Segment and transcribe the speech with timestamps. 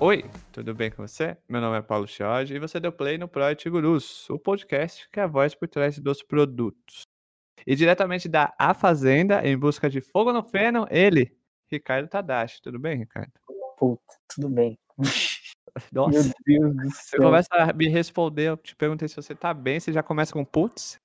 [0.00, 1.36] Oi, tudo bem com você?
[1.48, 5.20] Meu nome é Paulo Chiodi e você deu play no Project Gurus, o podcast que
[5.20, 7.02] é a voz por trás dos produtos.
[7.64, 11.32] E diretamente da A Fazenda, em busca de fogo no feno, ele,
[11.70, 12.60] Ricardo Tadashi.
[12.60, 13.32] Tudo bem, Ricardo?
[13.76, 14.76] Puta, tudo bem.
[15.92, 17.22] Nossa, Meu Deus do você céu.
[17.22, 20.44] começa a me responder, eu te perguntei se você tá bem, você já começa com
[20.44, 20.98] putz?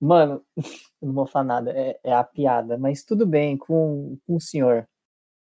[0.00, 0.44] Mano,
[1.02, 4.88] não vou falar nada, é, é a piada, mas tudo bem com, com o senhor.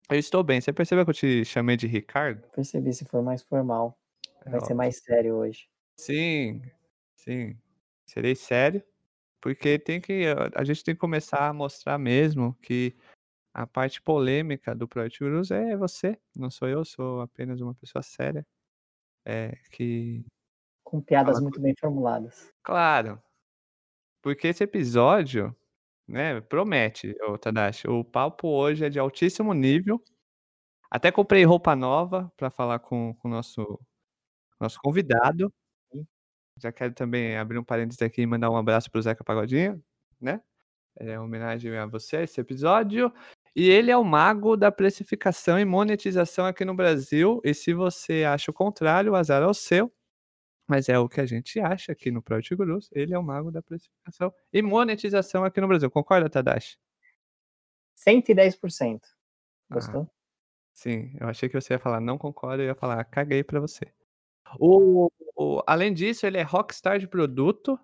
[0.10, 0.60] Eu estou bem.
[0.62, 2.46] Você percebeu que eu te chamei de Ricardo?
[2.50, 3.98] Percebi se for mais formal.
[4.46, 4.76] Vai É, ser ó.
[4.76, 5.68] mais sério hoje.
[5.98, 6.62] Sim,
[7.16, 7.58] sim.
[8.06, 8.84] Serei sério,
[9.42, 12.96] porque tem que, a gente tem que começar a mostrar mesmo que
[13.54, 18.02] a parte polêmica do Project Gurus é você, não sou eu, sou apenas uma pessoa
[18.04, 18.46] séria.
[19.26, 20.26] É, que
[20.84, 22.52] Com piadas muito bem formuladas.
[22.62, 23.22] Claro.
[24.22, 25.56] Porque esse episódio,
[26.08, 27.90] né, promete, ô Tadashi.
[27.90, 30.02] O papo hoje é de altíssimo nível.
[30.92, 33.80] Até comprei roupa nova para falar com o nosso
[34.60, 35.54] nosso convidado.
[36.60, 39.84] Já quero também abrir um parênteses aqui e mandar um abraço para o Zeca Pagodinho,
[40.22, 40.42] né?
[40.96, 43.12] É homenagem a você esse episódio.
[43.56, 47.40] E ele é o mago da precificação e monetização aqui no Brasil.
[47.44, 49.92] E se você acha o contrário, o azar é o seu.
[50.68, 52.90] Mas é o que a gente acha aqui no Project Gurus.
[52.94, 55.92] Ele é o mago da precificação e monetização aqui no Brasil.
[55.92, 56.78] Concorda, Tadashi?
[57.96, 59.00] 110%.
[59.70, 60.10] Ah, Gostou?
[60.74, 63.86] sim, eu achei que você ia falar não concordo, eu ia falar caguei pra você.
[64.60, 67.80] O, o- além disso, ele é rockstar de produto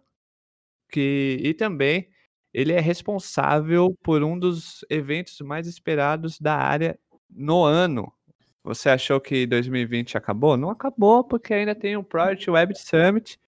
[0.91, 2.09] que, e também
[2.59, 6.99] ele é responsável por um dos eventos mais esperados da área
[7.29, 8.11] no ano.
[8.65, 10.57] Você achou que 2020 acabou?
[10.57, 13.39] Não acabou, porque ainda tem o Project Web Summit,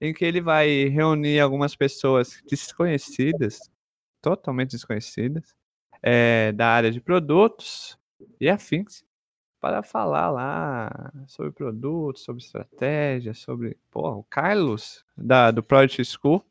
[0.00, 3.58] em que ele vai reunir algumas pessoas desconhecidas,
[4.22, 5.52] totalmente desconhecidas,
[6.00, 7.98] eh, da área de produtos
[8.40, 9.02] e afins,
[9.60, 13.76] para falar lá sobre produtos, sobre estratégia, sobre.
[13.90, 16.44] Pô, o Carlos, da, do Project School,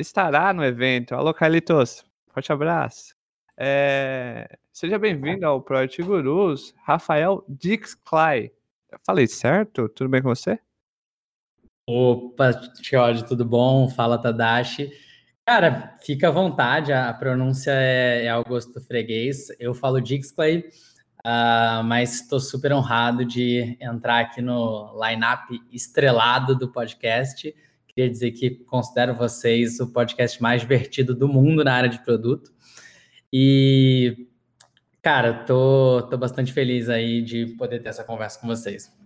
[0.00, 1.14] estará no evento.
[1.14, 3.14] Alô, Carlitos, forte abraço.
[3.56, 4.48] É,
[4.78, 8.52] Seja bem-vindo ao Project Gurus, Rafael Dix-Clay.
[8.92, 9.88] Eu Falei certo?
[9.88, 10.56] Tudo bem com você?
[11.84, 13.88] Opa, Tiode, tudo bom?
[13.88, 14.92] Fala, Tadashi.
[15.44, 19.48] Cara, fica à vontade, a pronúncia é, é Augusto Freguês.
[19.58, 20.64] Eu falo Dixclay,
[21.24, 27.52] ah, mas estou super honrado de entrar aqui no line-up estrelado do podcast.
[27.98, 32.54] Queria dizer que considero vocês o podcast mais divertido do mundo na área de produto.
[33.32, 34.28] E,
[35.02, 38.96] cara, tô, tô bastante feliz aí de poder ter essa conversa com vocês.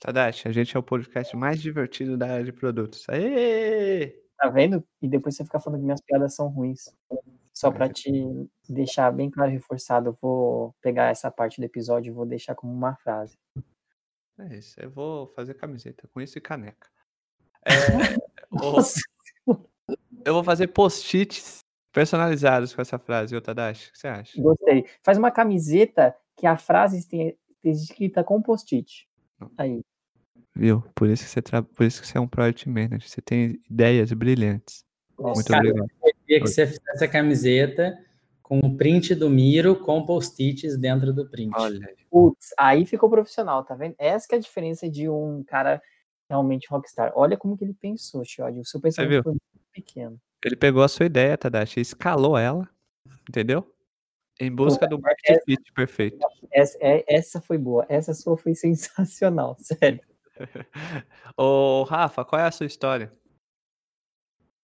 [0.00, 3.06] Tadashi, a gente é o podcast mais divertido da área de produtos.
[3.10, 4.24] Aê!
[4.38, 4.82] Tá vendo?
[5.02, 6.96] E depois você fica falando que minhas piadas são ruins.
[7.52, 8.10] Só pra te
[8.66, 12.54] deixar bem claro e reforçado, eu vou pegar essa parte do episódio e vou deixar
[12.54, 13.36] como uma frase.
[14.38, 16.93] É isso, eu vou fazer camiseta com isso e caneca.
[17.64, 18.16] É,
[18.50, 19.00] o- Nossa,
[20.24, 21.58] eu vou fazer post-its
[21.92, 23.88] personalizados com essa frase, ô Tadashi.
[23.88, 24.42] O que você acha?
[24.42, 24.86] gostei.
[25.02, 29.08] Faz uma camiseta que a frase esteja escrita com post-it.
[29.56, 29.80] Aí.
[30.54, 30.82] Viu?
[30.94, 31.62] Por isso que você, tra...
[31.62, 33.08] Por isso que você é um project manager.
[33.08, 34.84] Você tem ideias brilhantes.
[35.18, 35.88] Muito Cara, obrigado.
[36.04, 37.96] Eu queria que você fizesse a camiseta
[38.42, 41.52] com o print do Miro com post-its dentro do print.
[41.56, 41.96] Olha, aí.
[42.10, 43.94] Putz, aí ficou profissional, tá vendo?
[43.98, 45.80] Essa que é a diferença de um cara
[46.28, 47.12] realmente rockstar.
[47.14, 48.60] Olha como que ele pensou, Chiodi.
[48.60, 49.42] O seu pensamento foi muito
[49.72, 50.20] pequeno.
[50.44, 52.68] ele pegou a sua ideia, Tadashi, escalou ela,
[53.28, 53.70] entendeu?
[54.40, 56.18] Em busca do market fit perfeito.
[56.52, 57.86] Essa, é- essa foi boa.
[57.88, 60.00] Essa sua foi sensacional, sério.
[61.36, 63.12] Ô, Rafa, qual é a sua história?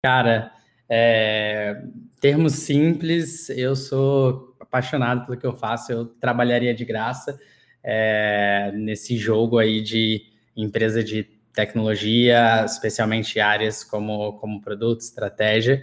[0.03, 0.53] Cara,
[0.89, 1.83] é,
[2.21, 7.39] termos simples, eu sou apaixonado pelo que eu faço, eu trabalharia de graça
[7.83, 10.23] é, nesse jogo aí de
[10.57, 11.25] empresa de
[11.59, 15.83] tecnologia, especialmente áreas como, como produto, estratégia.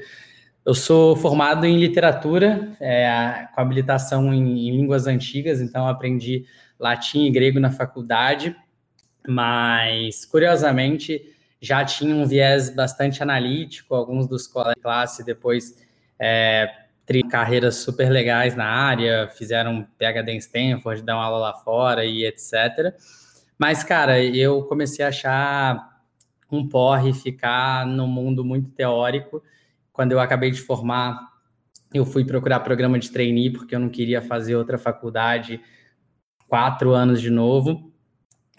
[0.65, 6.45] Eu sou formado em literatura, é, com habilitação em, em línguas antigas, então aprendi
[6.79, 8.55] latim e grego na faculdade,
[9.27, 11.21] mas curiosamente
[11.59, 15.75] já tinha um viés bastante analítico, alguns dos colegas de classe depois
[16.17, 16.69] é,
[17.29, 22.95] carreiras super legais na área, fizeram PhD em Stanford, dão aula lá fora e etc.
[23.57, 26.01] Mas, cara, eu comecei a achar
[26.51, 29.41] um porre ficar no mundo muito teórico.
[29.91, 31.19] Quando eu acabei de formar,
[31.93, 35.61] eu fui procurar programa de trainee, porque eu não queria fazer outra faculdade
[36.47, 37.91] quatro anos de novo.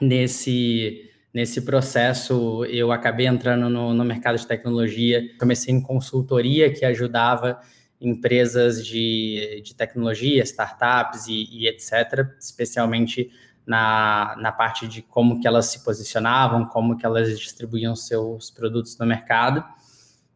[0.01, 6.85] Nesse, nesse processo, eu acabei entrando no, no mercado de tecnologia, comecei em consultoria, que
[6.85, 7.59] ajudava
[8.01, 13.31] empresas de, de tecnologia, startups e, e etc., especialmente
[13.67, 18.97] na, na parte de como que elas se posicionavam, como que elas distribuíam seus produtos
[18.99, 19.65] no mercado.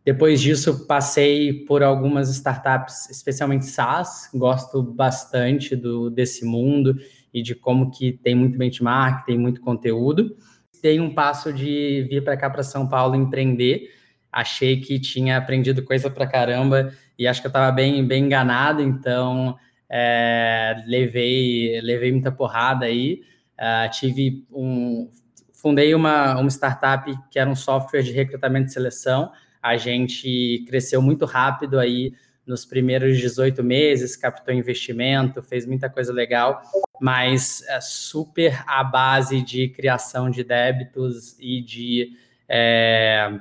[0.04, 6.96] Depois disso, passei por algumas startups, especialmente SaaS, gosto bastante do, desse mundo
[7.32, 10.34] e de como que tem muito benchmark, tem muito conteúdo.
[10.82, 13.90] Dei um passo de vir para cá para São Paulo empreender,
[14.32, 18.80] achei que tinha aprendido coisa para caramba e acho que eu estava bem, bem enganado,
[18.80, 19.56] então
[19.90, 23.22] é, levei, levei muita porrada aí.
[23.58, 25.10] Uh, tive um,
[25.52, 29.32] fundei uma, uma startup que era um software de recrutamento e seleção.
[29.60, 32.14] A gente cresceu muito rápido aí
[32.46, 36.62] nos primeiros 18 meses, captou investimento, fez muita coisa legal,
[37.00, 42.16] mas é super à base de criação de débitos e de
[42.48, 43.38] é,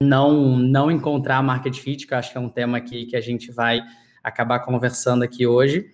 [0.00, 3.20] não, não encontrar market fit, que eu acho que é um tema que, que a
[3.20, 3.82] gente vai
[4.22, 5.92] acabar conversando aqui hoje.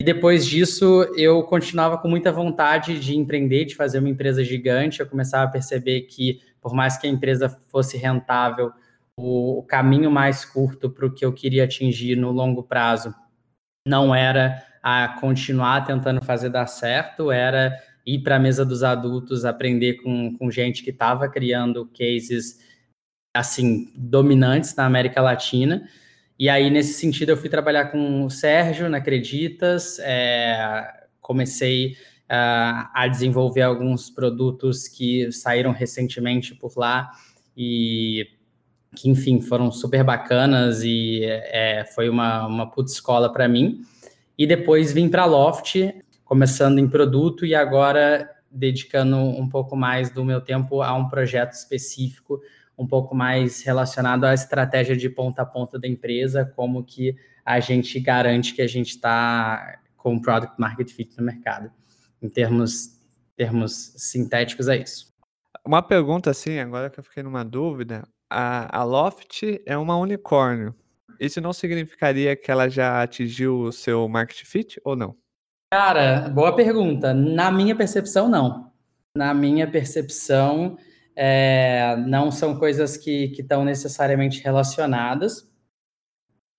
[0.00, 5.00] E depois disso, eu continuava com muita vontade de empreender, de fazer uma empresa gigante.
[5.00, 8.72] Eu começava a perceber que, por mais que a empresa fosse rentável,
[9.14, 13.14] o, caminho mais curto para o que eu queria atingir no longo prazo
[13.86, 19.44] não era a continuar tentando fazer dar certo, era ir para a mesa dos adultos,
[19.44, 22.58] aprender com, com gente que estava criando cases
[23.36, 25.86] assim dominantes na América Latina.
[26.40, 30.90] E aí, nesse sentido, eu fui trabalhar com o Sérgio na Acreditas, é,
[31.20, 31.88] comecei
[32.30, 37.10] uh, a desenvolver alguns produtos que saíram recentemente por lá
[37.54, 38.26] e
[38.96, 43.82] que, enfim, foram super bacanas e é, foi uma, uma puta escola para mim.
[44.38, 45.76] E depois vim para Loft,
[46.24, 51.52] começando em produto e agora dedicando um pouco mais do meu tempo a um projeto
[51.52, 52.40] específico
[52.80, 57.60] um pouco mais relacionado à estratégia de ponta a ponta da empresa, como que a
[57.60, 61.70] gente garante que a gente está com product market fit no mercado.
[62.22, 62.98] Em termos,
[63.36, 65.12] termos sintéticos, é isso.
[65.62, 70.74] Uma pergunta assim, agora que eu fiquei numa dúvida, a, a Loft é uma unicórnio.
[71.20, 75.14] Isso não significaria que ela já atingiu o seu market fit ou não?
[75.70, 77.12] Cara, boa pergunta.
[77.12, 78.72] Na minha percepção, não.
[79.14, 80.78] Na minha percepção,
[81.16, 85.48] é, não são coisas que estão necessariamente relacionadas.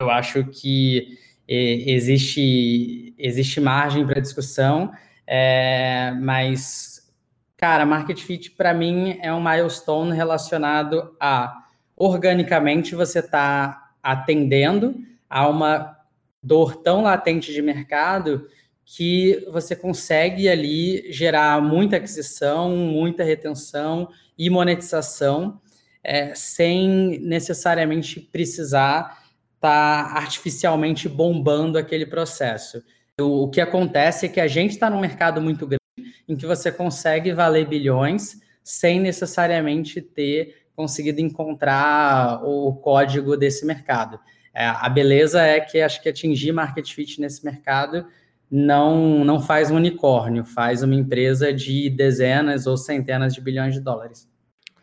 [0.01, 1.17] Eu acho que
[1.47, 4.91] existe, existe margem para discussão,
[5.27, 7.11] é, mas,
[7.57, 11.65] cara, market fit para mim é um milestone relacionado a
[11.95, 14.95] organicamente você está atendendo
[15.29, 15.97] a uma
[16.41, 18.47] dor tão latente de mercado
[18.83, 24.09] que você consegue ali gerar muita aquisição, muita retenção
[24.41, 25.61] e monetização
[26.03, 29.21] é, sem necessariamente precisar
[29.53, 32.83] estar tá artificialmente bombando aquele processo.
[33.19, 35.79] O, o que acontece é que a gente está num mercado muito grande
[36.27, 44.19] em que você consegue valer bilhões sem necessariamente ter conseguido encontrar o código desse mercado.
[44.55, 48.07] É, a beleza é que acho que atingir market fit nesse mercado
[48.49, 53.79] não, não faz um unicórnio, faz uma empresa de dezenas ou centenas de bilhões de
[53.79, 54.30] dólares.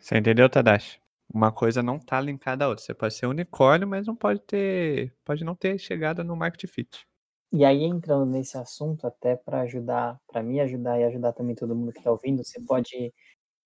[0.09, 0.99] Você entendeu, Tadashi?
[1.31, 2.83] Uma coisa não tá linkada à outra.
[2.83, 7.05] Você pode ser unicórnio, mas não pode ter, pode não ter chegada no market fit.
[7.53, 11.75] E aí entrando nesse assunto, até para ajudar, para me ajudar e ajudar também todo
[11.75, 13.13] mundo que está ouvindo, você pode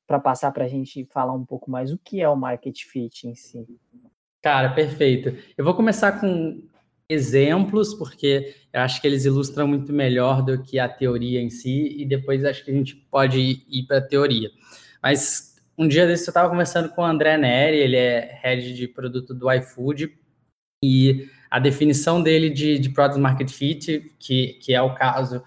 [0.05, 3.25] para passar para a gente falar um pouco mais o que é o market fit
[3.25, 3.65] em si.
[4.41, 5.33] Cara, perfeito.
[5.57, 6.61] Eu vou começar com
[7.07, 12.01] exemplos, porque eu acho que eles ilustram muito melhor do que a teoria em si,
[12.01, 14.51] e depois acho que a gente pode ir para a teoria.
[15.01, 18.87] Mas um dia desse eu estava conversando com o André Neri, ele é head de
[18.87, 20.13] produto do iFood,
[20.83, 25.43] e a definição dele de, de Product Market Fit, que, que é o caso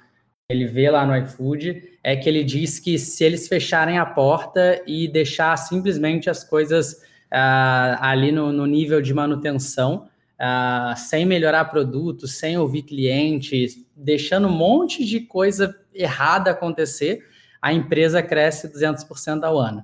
[0.49, 4.80] ele vê lá no iFood, é que ele diz que se eles fecharem a porta
[4.87, 7.02] e deixar simplesmente as coisas
[7.33, 10.09] uh, ali no, no, nível de manutenção,
[10.40, 17.26] uh, sem melhorar produto, sem ouvir clientes, deixando um monte de coisa errada acontecer,
[17.61, 19.83] a empresa cresce 200% ao ano.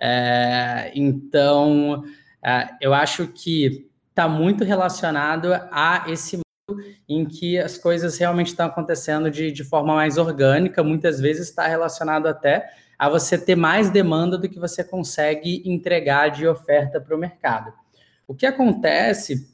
[0.00, 2.04] É, então,
[2.44, 8.48] é, eu acho que está muito relacionado a esse mundo em que as coisas realmente
[8.48, 13.56] estão acontecendo de, de forma mais orgânica, muitas vezes está relacionado até a você ter
[13.56, 17.72] mais demanda do que você consegue entregar de oferta para o mercado.
[18.26, 19.48] O que acontece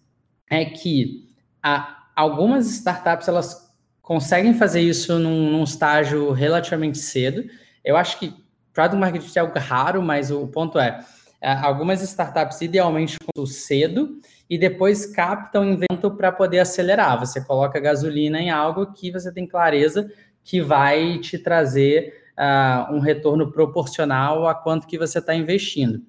[0.48, 1.28] é que
[1.62, 3.70] a, algumas startups elas
[4.00, 7.44] conseguem fazer isso num, num, estágio relativamente cedo.
[7.84, 8.34] Eu acho que
[8.72, 11.04] Product Market Fit é algo raro, mas o ponto é,
[11.40, 17.18] é algumas startups idealmente cedo e depois captam invento para poder acelerar.
[17.18, 20.10] Você coloca gasolina em algo que você tem clareza
[20.44, 26.02] que vai te trazer uh, um retorno proporcional a quanto que você está investindo.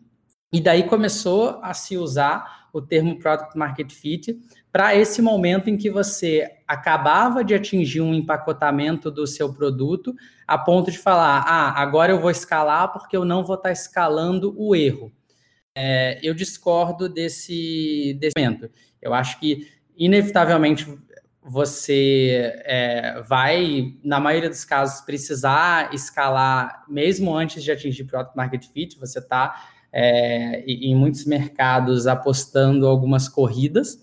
[0.52, 4.40] E daí começou a se usar o termo Product Market Fit
[4.74, 10.16] para esse momento em que você acabava de atingir um empacotamento do seu produto
[10.48, 13.72] a ponto de falar, ah, agora eu vou escalar porque eu não vou estar tá
[13.72, 15.14] escalando o erro.
[15.76, 18.68] É, eu discordo desse, desse momento.
[19.00, 20.88] Eu acho que, inevitavelmente,
[21.44, 28.66] você é, vai, na maioria dos casos, precisar escalar mesmo antes de atingir Product Market
[28.66, 28.98] Fit.
[29.00, 34.02] Você está, é, em muitos mercados, apostando algumas corridas,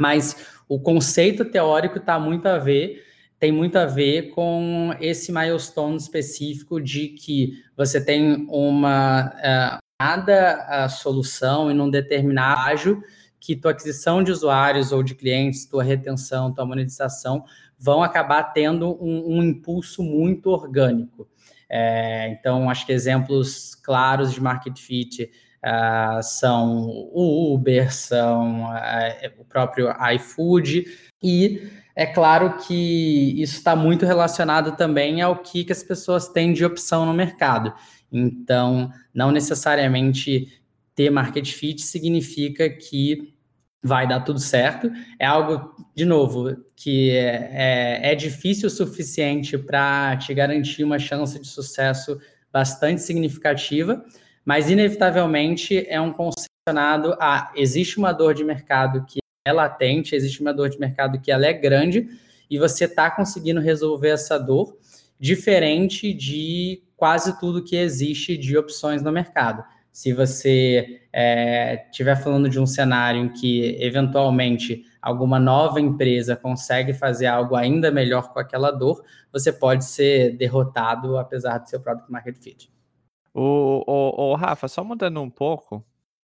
[0.00, 0.34] mas
[0.66, 3.04] o conceito teórico está muito a ver,
[3.38, 11.70] tem muito a ver com esse milestone específico de que você tem uma uh, solução
[11.70, 13.02] em um determinado ágio
[13.38, 17.44] que tua aquisição de usuários ou de clientes, tua retenção, tua monetização
[17.78, 21.28] vão acabar tendo um, um impulso muito orgânico.
[21.68, 25.30] É, então, acho que exemplos claros de market fit
[25.64, 30.84] uh, são o Uber, são uh, o próprio iFood,
[31.22, 36.52] e é claro que isso está muito relacionado também ao que, que as pessoas têm
[36.52, 37.72] de opção no mercado.
[38.10, 40.60] Então, não necessariamente
[40.94, 43.34] ter market fit significa que
[43.82, 44.90] vai dar tudo certo.
[45.18, 47.50] É algo, de novo, que é,
[48.02, 52.18] é, é difícil o suficiente para te garantir uma chance de sucesso
[52.52, 54.04] bastante significativa,
[54.44, 60.40] mas inevitavelmente é um condicionado a existe uma dor de mercado que é latente, existe
[60.40, 62.08] uma dor de mercado que ela é grande
[62.50, 64.76] e você está conseguindo resolver essa dor,
[65.18, 69.64] diferente de quase tudo que existe de opções no mercado.
[69.92, 71.00] Se você
[71.88, 77.56] estiver é, falando de um cenário em que, eventualmente, alguma nova empresa consegue fazer algo
[77.56, 82.70] ainda melhor com aquela dor, você pode ser derrotado apesar do seu próprio market fit.
[83.32, 85.84] O, o, o Rafa, só mudando um pouco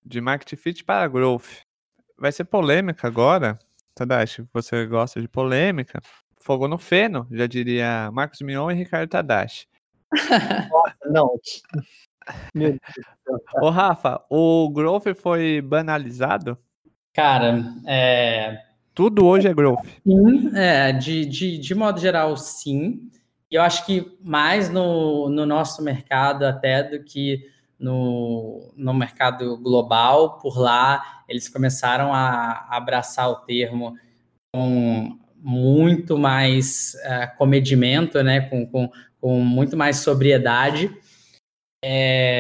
[0.05, 1.63] de market fit para growth.
[2.17, 3.57] Vai ser polêmica agora,
[3.95, 4.45] Tadashi.
[4.53, 6.01] Você gosta de polêmica?
[6.37, 9.67] Fogo no feno, já diria Marcos Mion e Ricardo Tadashi.
[10.11, 11.39] Nossa, não.
[12.53, 12.77] Meu.
[13.61, 16.57] Ô, Rafa, o growth foi banalizado?
[17.13, 18.61] Cara, é...
[18.93, 19.85] Tudo hoje é growth.
[20.05, 23.09] Sim, é, de, de, de modo geral, sim.
[23.51, 29.57] E eu acho que mais no, no nosso mercado até do que no, no mercado
[29.57, 30.37] global.
[30.39, 33.97] Por lá, eles começaram a abraçar o termo
[34.53, 38.41] com muito mais uh, comedimento, né?
[38.41, 38.91] com, com,
[39.21, 40.95] com muito mais sobriedade.
[41.83, 42.39] É,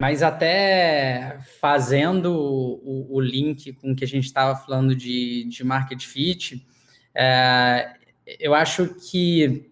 [0.00, 6.04] mas até fazendo o, o, link com que a gente estava falando de, de market
[6.04, 6.66] fit,
[7.14, 7.94] é,
[8.38, 9.69] eu acho que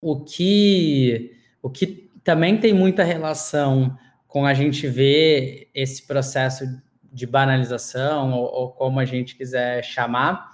[0.00, 6.64] o que o que também tem muita relação com a gente ver esse processo
[7.10, 10.52] de banalização, ou, ou como a gente quiser chamar,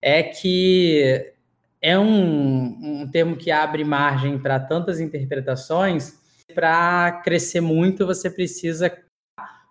[0.00, 1.32] é que
[1.80, 6.16] é um, um termo que abre margem para tantas interpretações.
[6.54, 8.90] Para crescer muito, você precisa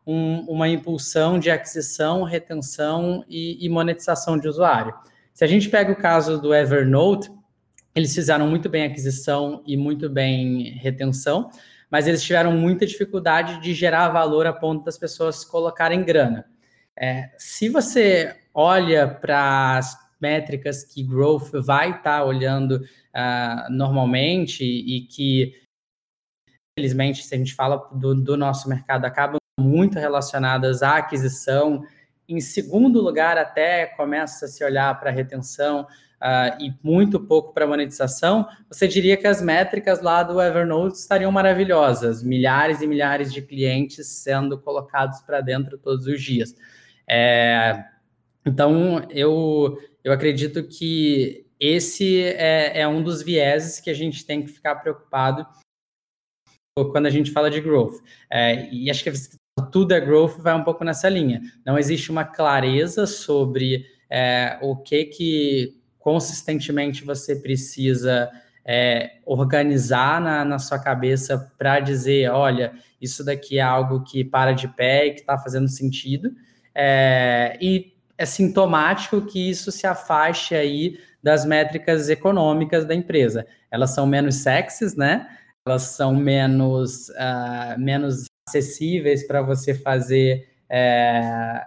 [0.06, 4.94] um, uma impulsão de aquisição, retenção e, e monetização de usuário.
[5.34, 7.30] Se a gente pega o caso do Evernote,
[7.98, 11.50] eles fizeram muito bem aquisição e muito bem retenção,
[11.90, 16.46] mas eles tiveram muita dificuldade de gerar valor a ponto das pessoas colocarem grana.
[16.96, 24.64] É, se você olha para as métricas que Growth vai estar tá olhando uh, normalmente
[24.64, 25.60] e que,
[26.78, 31.84] infelizmente, se a gente fala do, do nosso mercado, acabam muito relacionadas à aquisição.
[32.30, 35.88] Em segundo lugar, até começa a se olhar para a retenção,
[36.22, 41.32] uh, e muito pouco para monetização, você diria que as métricas lá do Evernote estariam
[41.32, 46.56] maravilhosas, milhares e milhares de clientes sendo colocados para dentro todos os dias.
[47.08, 47.84] É,
[48.46, 54.42] então, eu, eu acredito que esse é, é um dos vieses que a gente tem
[54.42, 55.46] que ficar preocupado
[56.92, 58.00] quando a gente fala de growth.
[58.32, 59.12] É, e acho que
[59.72, 61.42] tudo é growth vai um pouco nessa linha.
[61.66, 65.77] Não existe uma clareza sobre é, o que que
[66.08, 68.32] consistentemente você precisa
[68.64, 72.72] é, organizar na, na sua cabeça para dizer, olha,
[73.02, 76.32] isso daqui é algo que para de pé e que está fazendo sentido.
[76.74, 83.46] É, e é sintomático que isso se afaste aí das métricas econômicas da empresa.
[83.70, 85.28] Elas são menos sexys, né?
[85.66, 91.66] Elas são menos, uh, menos acessíveis para você fazer é,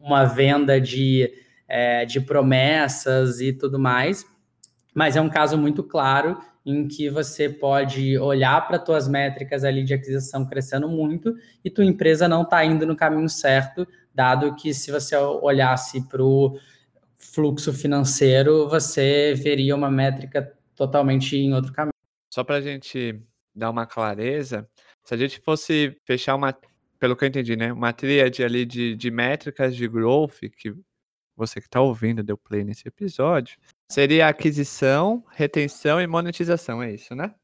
[0.00, 1.28] uma venda de,
[1.72, 4.26] é, de promessas e tudo mais.
[4.94, 9.82] Mas é um caso muito claro em que você pode olhar para suas métricas ali
[9.82, 14.74] de aquisição crescendo muito e tua empresa não está indo no caminho certo, dado que
[14.74, 16.58] se você olhasse para o
[17.16, 21.94] fluxo financeiro, você veria uma métrica totalmente em outro caminho.
[22.30, 23.18] Só para a gente
[23.54, 24.68] dar uma clareza,
[25.02, 26.54] se a gente fosse fechar uma,
[27.00, 30.74] pelo que eu entendi, né, uma tríade ali de, de métricas de growth, que
[31.46, 33.58] você que está ouvindo deu play nesse episódio,
[33.90, 37.34] seria aquisição, retenção e monetização, é isso, né?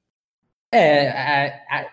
[0.72, 1.86] É, a, a,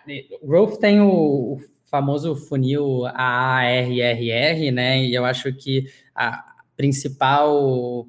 [0.44, 5.04] growth tem o, o famoso funil AARRR, né?
[5.04, 6.44] E eu acho que a
[6.76, 8.08] principal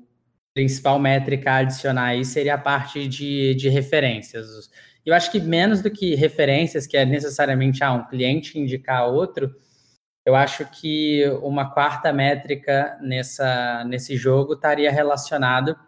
[0.53, 4.47] principal métrica a adicionar aí seria a parte de, de referências.
[5.05, 9.55] Eu acho que menos do que referências, que é necessariamente ah, um cliente indicar outro,
[10.27, 15.79] eu acho que uma quarta métrica nessa, nesse jogo estaria relacionado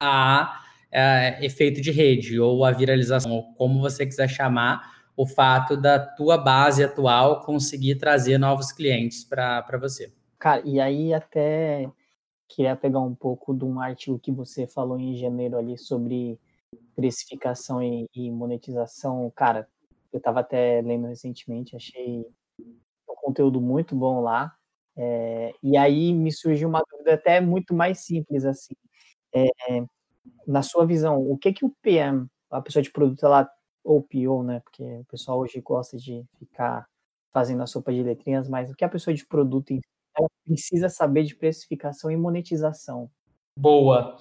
[0.00, 5.76] a, a efeito de rede ou a viralização, ou como você quiser chamar, o fato
[5.76, 10.10] da tua base atual conseguir trazer novos clientes para você.
[10.38, 11.86] Cara, e aí até
[12.48, 16.40] queria pegar um pouco de um artigo que você falou em janeiro ali sobre
[16.96, 19.30] precificação e, e monetização.
[19.36, 19.68] Cara,
[20.10, 22.26] eu estava até lendo recentemente, achei
[23.30, 24.54] conteúdo muito bom lá.
[24.96, 28.74] É, e aí me surgiu uma dúvida até muito mais simples assim.
[29.34, 29.48] É,
[30.46, 33.48] na sua visão, o que que o PM, a pessoa de produto, ela
[33.82, 34.60] ou PO, né?
[34.60, 36.86] Porque o pessoal hoje gosta de ficar
[37.32, 39.72] fazendo a sopa de letrinhas, mas o que a pessoa de produto
[40.44, 43.10] precisa saber de precificação e monetização?
[43.56, 44.18] Boa.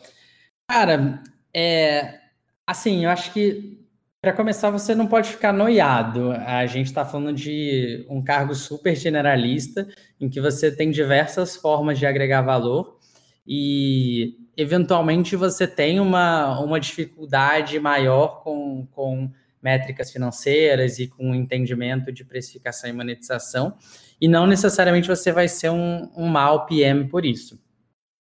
[0.68, 1.22] Cara,
[1.54, 2.22] é,
[2.66, 3.79] assim, eu acho que
[4.22, 6.32] para começar você não pode ficar noiado.
[6.32, 9.88] A gente está falando de um cargo super generalista
[10.20, 12.98] em que você tem diversas formas de agregar valor
[13.48, 22.12] e eventualmente você tem uma, uma dificuldade maior com, com métricas financeiras e com entendimento
[22.12, 23.76] de precificação e monetização,
[24.20, 27.60] e não necessariamente você vai ser um, um mau PM por isso.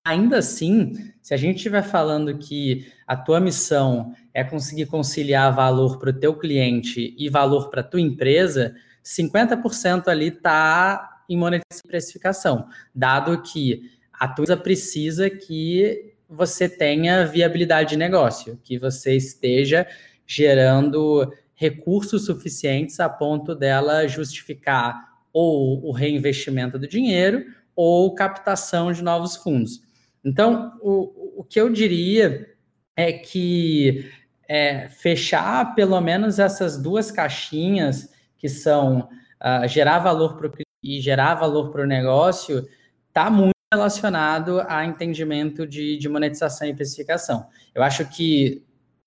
[0.10, 6.00] Ainda assim, se a gente estiver falando que a tua missão é conseguir conciliar valor
[6.00, 8.74] para o teu cliente e valor para a tua empresa,
[9.06, 16.68] 50% ali está em monetização e precificação, dado que a tua empresa precisa que você
[16.68, 19.86] tenha viabilidade de negócio, que você esteja
[20.26, 27.46] gerando recursos suficientes a ponto dela justificar ou o reinvestimento do dinheiro
[27.76, 29.88] ou captação de novos fundos.
[30.24, 32.56] Então, o, o que eu diria
[32.96, 34.10] é que
[34.48, 40.50] é, fechar pelo menos essas duas caixinhas, que são uh, gerar valor para
[40.82, 42.68] e gerar valor para o negócio,
[43.08, 47.48] está muito relacionado a entendimento de, de monetização e precificação.
[47.76, 48.64] Eu acho que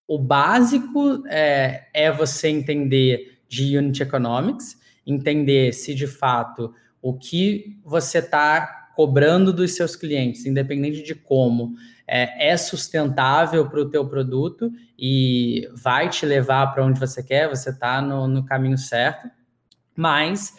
[0.07, 7.79] o básico é, é você entender de Unit Economics, entender se de fato o que
[7.85, 11.75] você está cobrando dos seus clientes, independente de como,
[12.07, 17.49] é, é sustentável para o teu produto e vai te levar para onde você quer,
[17.49, 19.29] você está no, no, caminho certo,
[19.97, 20.57] mas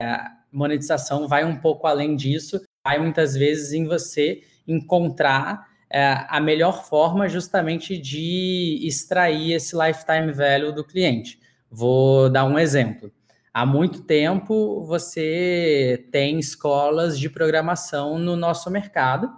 [0.00, 6.24] é, a monetização vai um pouco além disso, vai muitas vezes em você encontrar é,
[6.30, 11.38] a melhor forma justamente de extrair esse lifetime value do cliente.
[11.70, 13.12] Vou dar um exemplo.
[13.58, 19.28] Há muito tempo você tem escolas de programação no nosso mercado.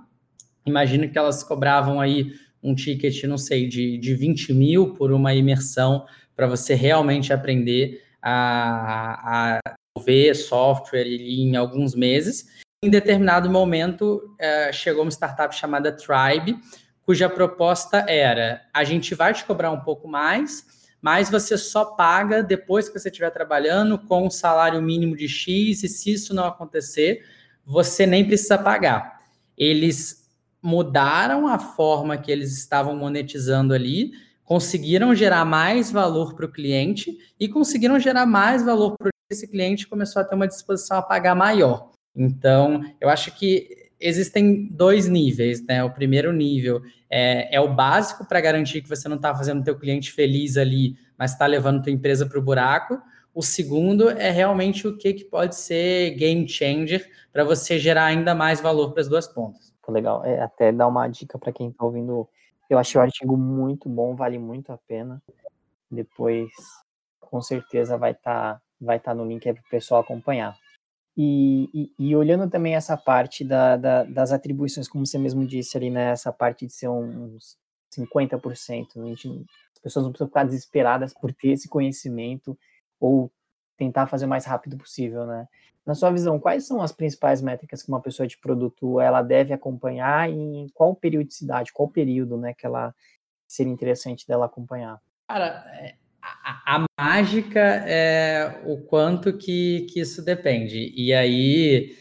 [0.66, 5.33] Imagino que elas cobravam aí um ticket, não sei, de, de 20 mil por uma
[5.33, 6.04] imersão
[6.37, 14.70] para você realmente aprender a, a ver software em alguns meses em determinado momento, é,
[14.70, 16.59] chegou uma startup chamada Tribe,
[17.06, 20.66] cuja proposta era: a gente vai te cobrar um pouco mais,
[21.00, 25.82] mas você só paga depois que você estiver trabalhando com um salário mínimo de X,
[25.82, 27.24] e se isso não acontecer,
[27.64, 29.20] você nem precisa pagar.
[29.56, 30.28] Eles
[30.62, 34.12] mudaram a forma que eles estavam monetizando ali,
[34.44, 39.86] conseguiram gerar mais valor para o cliente e conseguiram gerar mais valor para esse cliente
[39.86, 41.92] começou a ter uma disposição a pagar maior.
[42.14, 45.84] Então, eu acho que existem dois níveis, né?
[45.84, 49.78] O primeiro nível é, é o básico para garantir que você não está fazendo teu
[49.78, 52.98] cliente feliz ali, mas está levando tua empresa para o buraco.
[53.34, 58.34] O segundo é realmente o que, que pode ser game changer para você gerar ainda
[58.34, 59.70] mais valor para as duas pontas.
[59.86, 60.24] Legal.
[60.24, 62.28] É, até dar uma dica para quem está ouvindo.
[62.68, 65.20] Eu achei o artigo muito bom, vale muito a pena.
[65.90, 66.48] Depois,
[67.18, 70.56] com certeza, vai estar tá, vai tá no link para o pessoal acompanhar.
[71.16, 75.77] E, e, e, olhando também essa parte da, da, das atribuições, como você mesmo disse
[75.77, 77.59] ali, né, essa parte de ser uns
[77.92, 79.29] 50%, a gente,
[79.75, 82.57] as pessoas não precisam ficar desesperadas por ter esse conhecimento
[82.99, 83.31] ou
[83.77, 85.49] tentar fazer o mais rápido possível, né?
[85.85, 89.53] Na sua visão, quais são as principais métricas que uma pessoa de produto ela deve
[89.53, 92.94] acompanhar e em qual periodicidade, qual período, né, que ela
[93.49, 95.01] seria interessante dela acompanhar?
[95.27, 100.92] Cara, é, a, a, mágica é o quanto que, que isso depende.
[100.96, 101.96] E aí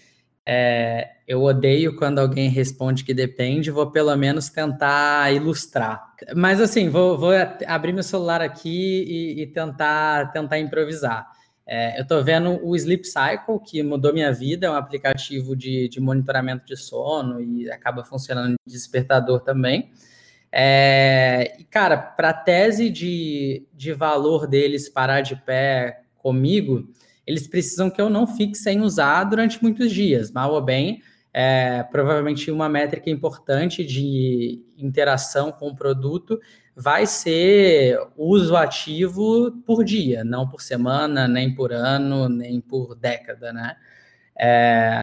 [0.45, 6.13] é, eu odeio quando alguém responde que depende, vou pelo menos tentar ilustrar.
[6.35, 7.31] Mas assim, vou, vou
[7.67, 11.27] abrir meu celular aqui e, e tentar, tentar improvisar.
[11.71, 15.87] É, eu estou vendo o Sleep Cycle, que mudou minha vida, é um aplicativo de,
[15.87, 19.91] de monitoramento de sono e acaba funcionando de despertador também.
[20.51, 26.89] É, cara, para a tese de, de valor deles parar de pé comigo,
[27.25, 30.31] eles precisam que eu não fique sem usar durante muitos dias.
[30.31, 31.01] Mal ou bem,
[31.33, 36.39] é, provavelmente uma métrica importante de interação com o produto
[36.75, 43.53] vai ser uso ativo por dia, não por semana, nem por ano, nem por década,
[43.53, 43.75] né?
[44.39, 44.99] É,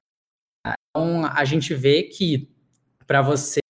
[0.91, 2.51] então, a gente vê que
[3.07, 3.61] para você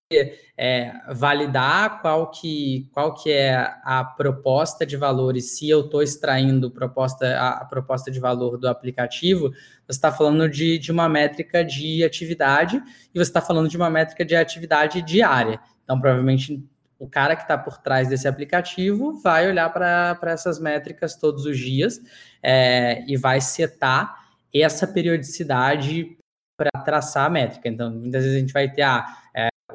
[0.57, 6.01] é, validar qual que, qual que é a proposta de valor e se eu estou
[6.01, 11.09] extraindo proposta, a, a, proposta de valor do aplicativo, você está falando de, de uma
[11.09, 12.81] métrica de atividade
[13.13, 15.59] e você está falando de uma métrica de atividade diária.
[15.83, 16.63] Então, provavelmente
[16.97, 21.57] o cara que está por trás desse aplicativo vai olhar para essas métricas todos os
[21.57, 21.99] dias
[22.41, 26.17] é, e vai setar essa periodicidade
[26.57, 27.69] para traçar a métrica.
[27.69, 29.05] Então, muitas vezes a gente vai ter ah,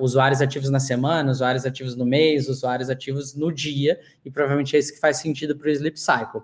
[0.05, 4.79] usuários ativos na semana, usuários ativos no mês, usuários ativos no dia, e provavelmente é
[4.79, 6.43] isso que faz sentido para o Sleep Cycle.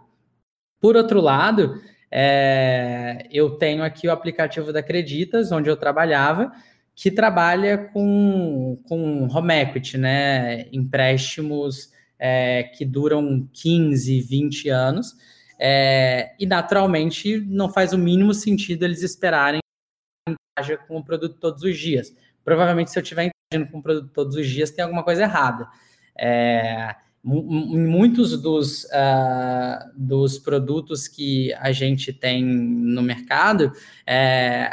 [0.80, 6.52] Por outro lado, é, eu tenho aqui o aplicativo da Acreditas, onde eu trabalhava,
[6.94, 10.68] que trabalha com, com home equity, né?
[10.72, 15.16] Empréstimos é, que duram 15, 20 anos.
[15.60, 19.60] É, e naturalmente não faz o mínimo sentido eles esperarem
[20.86, 22.14] com o produto todos os dias.
[22.44, 25.68] Provavelmente, se eu estiver interagindo com o produto todos os dias, tem alguma coisa errada.
[26.16, 33.72] É, muitos dos, uh, dos produtos que a gente tem no mercado,
[34.06, 34.70] é,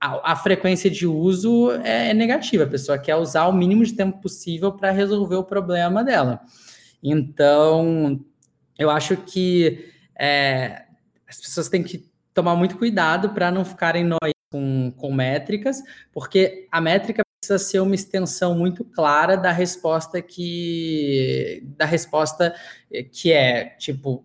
[0.00, 2.64] a, a, frequência de uso é, é, negativa.
[2.64, 6.40] A pessoa quer usar o mínimo de tempo possível para resolver o problema dela.
[7.02, 8.20] Então,
[8.78, 10.84] eu acho que é,
[11.28, 16.68] as pessoas têm que tomar muito cuidado para não ficarem nós com, com métricas, porque
[16.70, 22.54] a métrica precisa ser uma extensão muito clara da resposta que da resposta
[23.12, 24.24] que é tipo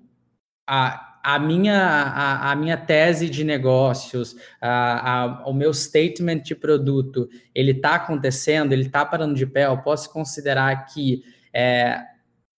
[0.67, 6.55] a a minha, a, a, minha tese de negócios, a, a, o meu statement de
[6.55, 11.21] produto, ele está acontecendo, ele está parando de pé, eu posso considerar que
[11.53, 12.01] é,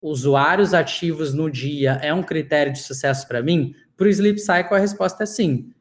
[0.01, 3.75] usuários ativos no dia é um critério de sucesso para mim?
[3.97, 5.73] Para o Sleep Cycle, a resposta é sim.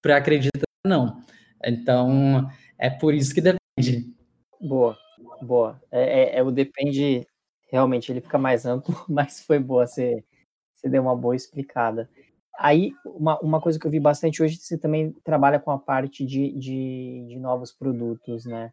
[0.00, 1.20] Para acredita, não.
[1.64, 2.48] Então,
[2.78, 4.17] é por isso que depende.
[4.60, 4.96] Boa,
[5.42, 5.80] boa.
[5.90, 7.26] É, é, é o depende,
[7.70, 10.24] realmente, ele fica mais amplo, mas foi boa, você,
[10.74, 12.10] você deu uma boa explicada.
[12.58, 16.24] Aí, uma, uma coisa que eu vi bastante hoje, você também trabalha com a parte
[16.26, 18.72] de, de, de novos produtos, né?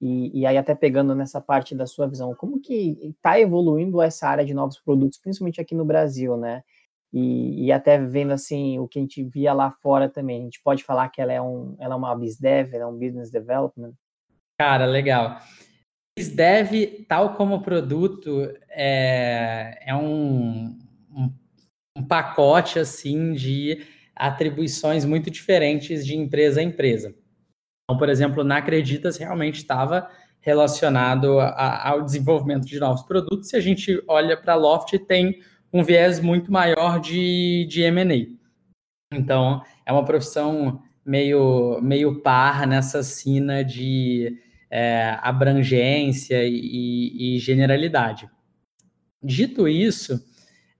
[0.00, 4.28] E, e, aí, até pegando nessa parte da sua visão, como que está evoluindo essa
[4.28, 6.64] área de novos produtos, principalmente aqui no Brasil, né?
[7.12, 10.62] E, e, até vendo assim o que a gente via lá fora também, a gente
[10.62, 13.94] pode falar que ela é, um, ela é uma BizDev, ela é um Business Development?
[14.60, 15.38] Cara, legal.
[16.18, 20.78] BizDev, tal como produto, é, é um,
[21.10, 21.32] um
[21.96, 27.14] um pacote assim de atribuições muito diferentes de empresa a empresa.
[27.84, 30.08] Então, por exemplo, na Acreditas realmente estava
[30.40, 33.48] relacionado a, ao desenvolvimento de novos produtos.
[33.48, 35.40] Se a gente olha para a Loft, tem
[35.72, 38.36] um viés muito maior de, de M&A.
[39.12, 44.38] Então, é uma profissão meio, meio par nessa sina de
[44.70, 48.30] é, abrangência e, e, generalidade.
[49.22, 50.24] Dito isso,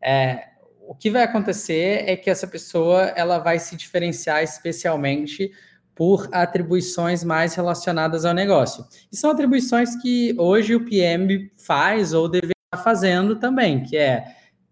[0.03, 0.44] é,
[0.87, 5.50] o que vai acontecer é que essa pessoa ela vai se diferenciar especialmente
[5.94, 8.87] por atribuições mais relacionadas ao negócio.
[9.12, 14.24] E são atribuições que hoje o PM faz ou deveria estar fazendo também, que é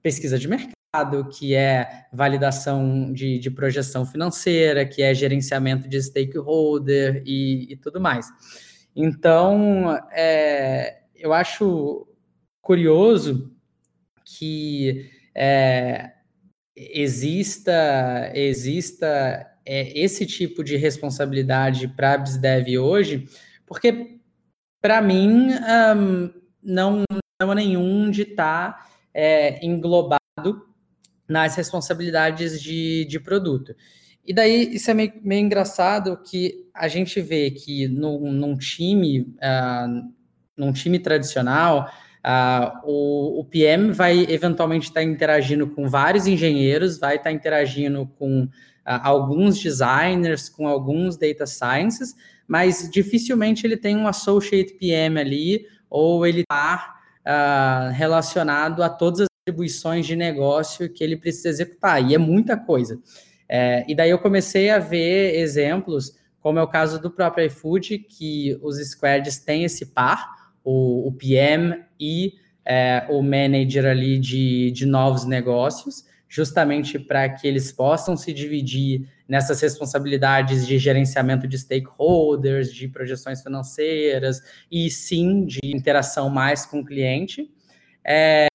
[0.02, 7.22] pesquisa de mercado, que é validação de, de projeção financeira, que é gerenciamento de stakeholder
[7.26, 8.26] e, e tudo mais.
[9.00, 12.04] Então, é, eu acho
[12.60, 13.56] curioso
[14.24, 16.14] que é,
[16.76, 23.28] exista exista é, esse tipo de responsabilidade para a BizDev hoje,
[23.64, 24.18] porque
[24.82, 25.46] para mim
[25.96, 27.04] um, não
[27.40, 30.18] não nenhum de estar tá, é, englobado
[31.28, 33.76] nas responsabilidades de, de produto.
[34.26, 39.20] E daí isso é meio, meio engraçado que a gente vê que num, num time,
[39.20, 40.12] uh,
[40.56, 46.98] num time tradicional, Uh, o, o, PM vai eventualmente estar tá interagindo com vários engenheiros,
[46.98, 48.48] vai estar tá interagindo com uh,
[48.84, 52.14] alguns designers, com alguns data sciences,
[52.46, 56.96] mas dificilmente ele tem um associate PM ali, ou ele está
[57.92, 62.98] relacionado a todas as atribuições de negócio que ele precisa executar, e é muita coisa.
[63.48, 67.98] É, e daí eu comecei a ver exemplos, como é o caso do próprio iFood,
[67.98, 74.70] que os squads têm esse par, o, o PM e é, o manager ali de,
[74.70, 81.58] de novos negócios, justamente para que eles possam se dividir nessas responsabilidades de gerenciamento de
[81.58, 87.50] stakeholders, de projeções financeiras e sim de interação mais com o cliente.
[88.04, 88.46] É,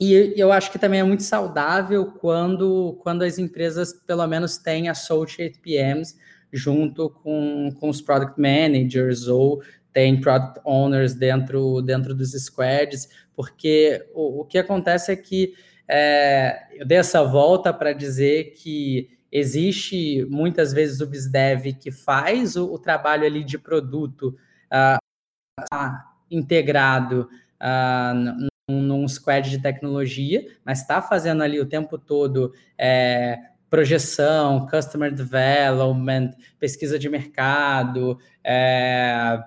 [0.00, 4.88] e eu acho que também é muito saudável quando, quando as empresas, pelo menos, têm
[4.88, 6.16] associate PMs
[6.54, 9.62] junto com, com os product managers ou
[9.92, 15.54] tem product owners dentro, dentro dos squads, porque o, o que acontece é que
[15.88, 22.56] é, eu dei essa volta para dizer que existe muitas vezes o BizDev que faz
[22.56, 24.36] o, o trabalho ali de produto
[24.72, 25.98] uh,
[26.30, 27.28] integrado
[27.60, 33.38] uh, num, num, squad de tecnologia, mas está fazendo ali o tempo todo é,
[33.74, 39.42] projeção, customer development, pesquisa de mercado, é,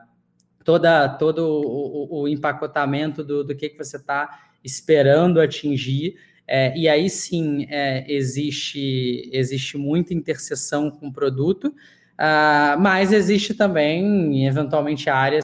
[0.65, 6.17] toda, todo o, o empacotamento do, do que, que você está esperando atingir.
[6.45, 13.53] É, e aí sim é, existe, existe muita interseção com o produto, uh, mas existe
[13.53, 15.43] também, eventualmente, áreas,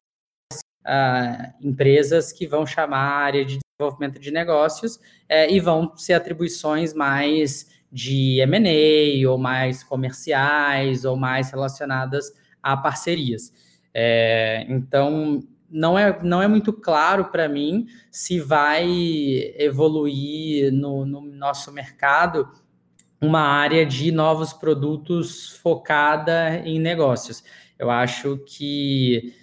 [0.86, 6.14] uh, empresas que vão chamar a área de desenvolvimento de negócios é, e vão ser
[6.14, 13.54] atribuições mais de M&A ou mais comerciais ou mais relacionadas a parcerias.
[13.94, 18.84] É, então, não é, não é muito claro para mim se vai
[19.60, 22.50] evoluir no, no, nosso mercado
[23.22, 27.44] uma área de novos produtos focada em negócios.
[27.78, 29.36] Eu acho que,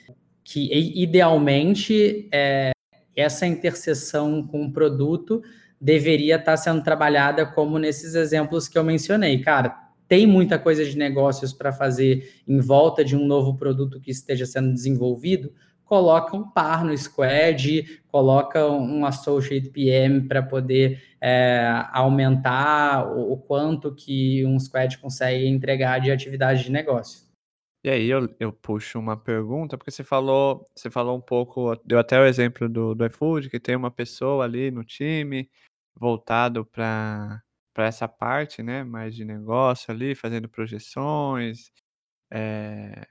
[0.42, 2.72] que idealmente, é,
[3.14, 5.40] essa interseção com o produto
[5.80, 9.40] deveria estar sendo trabalhada como nesses exemplos que eu mencionei.
[9.40, 14.10] Cara, tem muita coisa de negócios para fazer em volta de um novo produto que
[14.10, 21.84] esteja sendo desenvolvido, coloca um par no squad, coloca um associate PM para poder é,
[21.92, 27.28] aumentar o, o, quanto que um squad consegue entregar de atividade de negócio.
[27.82, 31.98] E aí eu, eu puxo uma pergunta, porque você falou, você falou um pouco, deu
[31.98, 35.48] até o exemplo do, do iFood, que tem uma pessoa ali no time
[36.00, 37.42] voltado para
[37.76, 41.70] essa parte, né, mais de negócio ali, fazendo projeções,
[42.32, 43.06] é,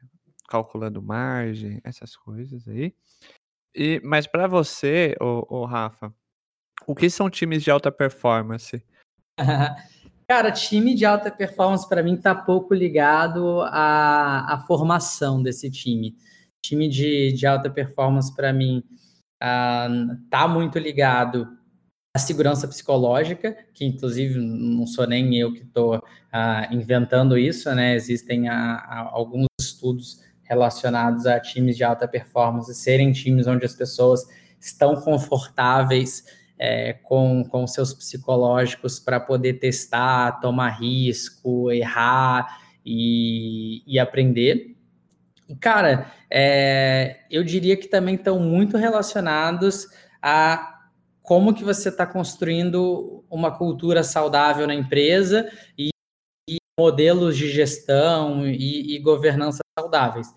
[0.48, 2.96] calculando margem, essas coisas aí.
[3.76, 6.12] E, mas para você, o, Rafa,
[6.88, 8.84] o que são times de alta performance?
[10.28, 16.16] Cara, time de alta performance para mim está pouco ligado à, à formação desse time.
[16.62, 18.84] Time de, de alta performance para mim
[19.40, 21.59] está uh, muito ligado
[22.14, 27.96] a segurança psicológica, que inclusive não sou nem eu que estou uh, inventando isso, né?
[27.96, 33.76] Existem a, a, alguns estudos relacionados a times de alta performance serem times onde as
[33.76, 34.26] pessoas
[34.60, 36.26] estão confortáveis
[36.58, 44.76] é, com, com seus psicológicos para poder testar, tomar risco, errar e, e aprender.
[45.48, 49.88] E, cara, é, eu diria que também estão muito relacionados
[50.22, 50.79] a
[51.30, 55.90] como que você está construindo uma cultura saudável na empresa e,
[56.50, 60.28] e modelos de gestão e, e governança saudáveis.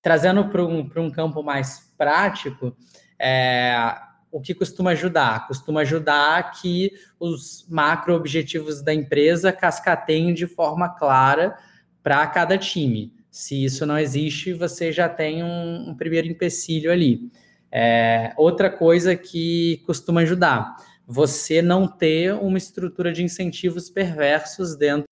[0.00, 2.74] Trazendo para um, um campo mais prático,
[3.18, 3.94] é,
[4.32, 5.46] o que costuma ajudar?
[5.46, 11.54] Costuma ajudar que os macro objetivos da empresa cascateiem de forma clara
[12.02, 13.12] para cada time.
[13.30, 17.30] Se isso não existe, você já tem um, um primeiro empecilho ali.
[17.72, 25.04] É, outra coisa que costuma ajudar, você não ter uma estrutura de incentivos perversos dentro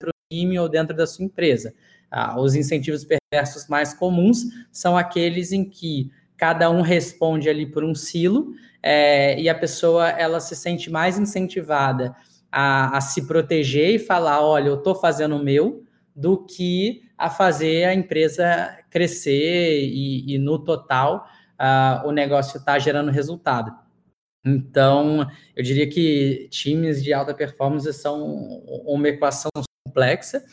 [0.00, 1.74] do time ou dentro da sua empresa.
[2.10, 7.84] Ah, os incentivos perversos mais comuns são aqueles em que cada um responde ali por
[7.84, 12.14] um silo é, e a pessoa ela se sente mais incentivada
[12.50, 17.30] a, a se proteger e falar, olha, eu estou fazendo o meu, do que a
[17.30, 21.26] fazer a empresa crescer e, e no total
[21.62, 23.72] uh, o negócio está gerando resultado.
[24.44, 28.20] Então, eu diria que times de alta performance são
[28.84, 29.50] uma equação
[29.86, 30.44] complexa,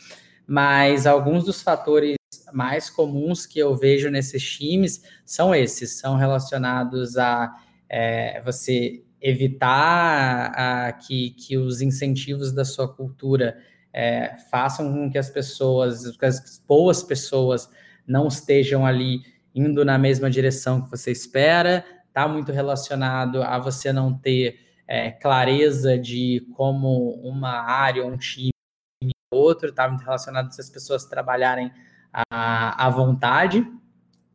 [0.45, 2.15] mas alguns dos fatores
[2.53, 7.51] mais comuns que eu vejo nesses times são esses, são relacionados a
[7.89, 13.57] é, você evitar a, que, que os incentivos da sua cultura
[13.91, 17.69] é, façam com que as pessoas, que as boas pessoas
[18.07, 19.21] não estejam ali
[19.53, 25.11] indo na mesma direção que você espera, está muito relacionado a você não ter é,
[25.11, 28.51] clareza de como uma área, um time
[29.31, 31.71] outro, está muito relacionado a essas pessoas trabalharem
[32.11, 33.65] à, à vontade.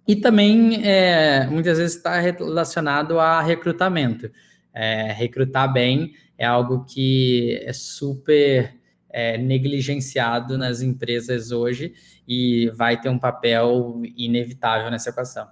[0.07, 4.31] E também, é, muitas vezes, está relacionado a recrutamento.
[4.73, 8.75] É, recrutar bem é algo que é super
[9.15, 11.95] é, negligenciado nas empresas hoje
[12.27, 15.49] e vai ter um papel inevitável nessa equação.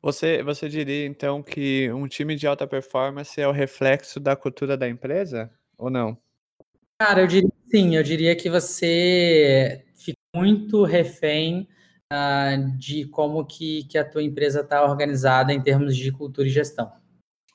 [0.00, 4.78] Você, você diria, então, que um time de alta performance é o reflexo da cultura
[4.78, 6.16] da empresa ou não?
[6.98, 7.96] Cara, eu diria sim.
[7.96, 11.68] Eu diria que você fica muito refém
[12.10, 16.50] uh, de como que, que a tua empresa está organizada em termos de cultura e
[16.50, 16.90] gestão.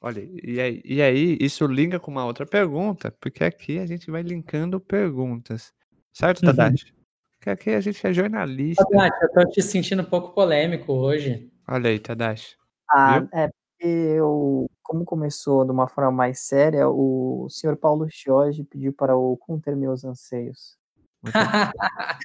[0.01, 4.11] Olha, e aí, e aí isso linka com uma outra pergunta, porque aqui a gente
[4.11, 5.73] vai linkando perguntas.
[6.13, 6.53] Certo, uhum.
[6.53, 6.85] Tadashi?
[6.85, 6.97] Uhum.
[7.39, 8.85] Porque aqui a gente é jornalista.
[8.85, 11.51] Tadashi, eu tô te sentindo um pouco polêmico hoje.
[11.67, 12.55] Olha aí, Tadashi.
[12.89, 13.29] Ah, Viu?
[13.33, 18.93] é porque eu, como começou de uma forma mais séria, o senhor Paulo Jorge pediu
[18.93, 20.77] para eu conter meus anseios.
[21.23, 21.37] Muito,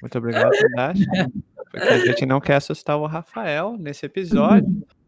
[0.01, 1.05] muito obrigado, Tadashi.
[1.71, 4.67] Porque a gente não quer assustar o Rafael nesse episódio.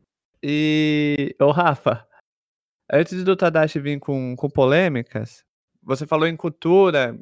[0.48, 2.06] E, ô Rafa,
[2.92, 5.44] Antes do Tadashi vir com, com polêmicas,
[5.82, 7.18] você falou em cultura,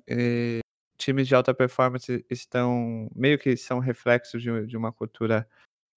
[0.98, 5.48] times de alta performance estão meio que são reflexos de, de uma cultura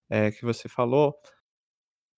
[0.08, 1.16] é, que você falou.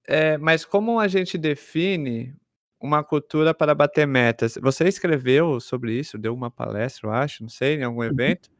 [0.06, 2.34] É, mas como a gente define
[2.80, 4.54] uma cultura para bater metas?
[4.62, 8.06] Você escreveu sobre isso, deu uma palestra, eu acho, não sei, em algum uhum.
[8.06, 8.50] evento,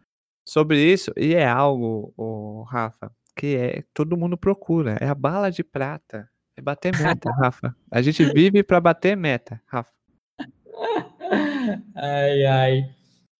[0.46, 5.50] sobre isso, e é algo, oh, Rafa, que é todo mundo procura, é a bala
[5.50, 6.28] de prata.
[6.58, 7.72] É bater meta, Rafa.
[7.88, 9.92] A gente vive para bater meta, Rafa.
[11.94, 12.90] Ai, ai.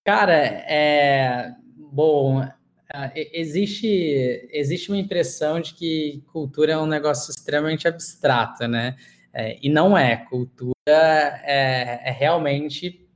[0.05, 1.53] Cara, é.
[1.77, 2.47] Bom,
[3.15, 3.87] existe,
[4.53, 8.95] existe uma impressão de que cultura é um negócio extremamente abstrato, né?
[9.33, 10.17] É, e não é.
[10.17, 13.09] Cultura é, é realmente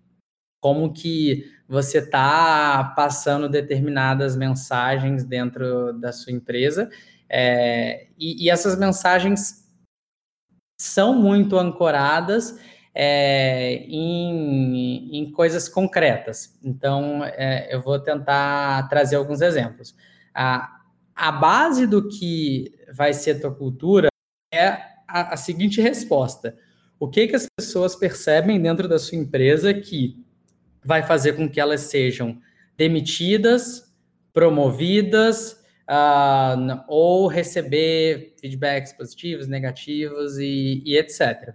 [0.60, 6.90] como que você está passando determinadas mensagens dentro da sua empresa.
[7.28, 9.61] É, e, e, essas mensagens
[10.82, 12.58] são muito ancoradas
[12.92, 16.58] é, em, em, coisas concretas.
[16.60, 19.94] Então, é, eu vou tentar trazer alguns exemplos.
[20.34, 20.80] A,
[21.14, 24.08] a base do que vai ser tua cultura
[24.52, 24.66] é
[25.06, 26.58] a, a seguinte resposta.
[26.98, 30.20] O que, que as pessoas percebem dentro da sua empresa que
[30.84, 32.40] vai fazer com que elas sejam
[32.76, 33.94] demitidas,
[34.32, 41.54] promovidas, uh, ou receber feedbacks positivos, negativos e, e etc.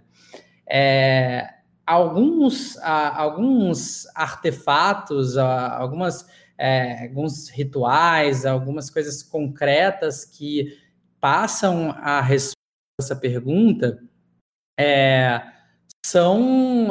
[0.68, 1.48] É,
[1.86, 6.26] alguns, uh, alguns artefatos, uh, algumas,
[6.58, 10.76] é, alguns rituais, algumas coisas concretas que
[11.20, 12.58] passam a responder
[13.00, 13.98] essa pergunta
[14.78, 15.40] é,
[16.04, 16.88] são,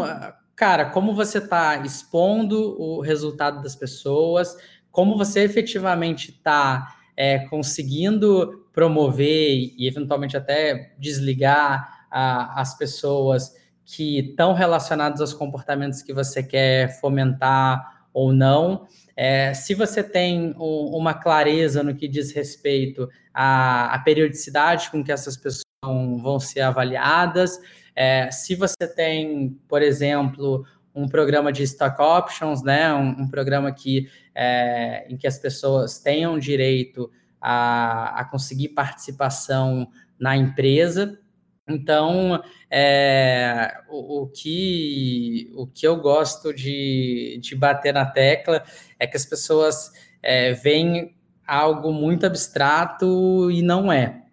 [0.56, 4.56] cara, como você está expondo o resultado das pessoas,
[4.92, 13.52] como você efetivamente está é, conseguindo promover e eventualmente até desligar a, as pessoas
[13.84, 18.86] que estão relacionadas aos comportamentos que você quer fomentar ou não.
[19.16, 25.04] É, se você tem um, uma clareza no que diz respeito à, à, periodicidade com
[25.04, 27.60] que essas pessoas vão, vão ser avaliadas,
[27.96, 33.72] é, se você tem, por exemplo, um programa de stock options, né, um, um programa
[33.72, 34.10] que,
[34.40, 37.10] é, em que as pessoas tenham direito
[37.42, 41.20] a, a conseguir participação na empresa,
[41.68, 48.64] Então, é, o, o, que, o que eu gosto de, de bater na tecla
[48.98, 49.92] é que as pessoas
[50.24, 51.16] é, veem
[51.46, 54.24] algo muito abstrato e não é.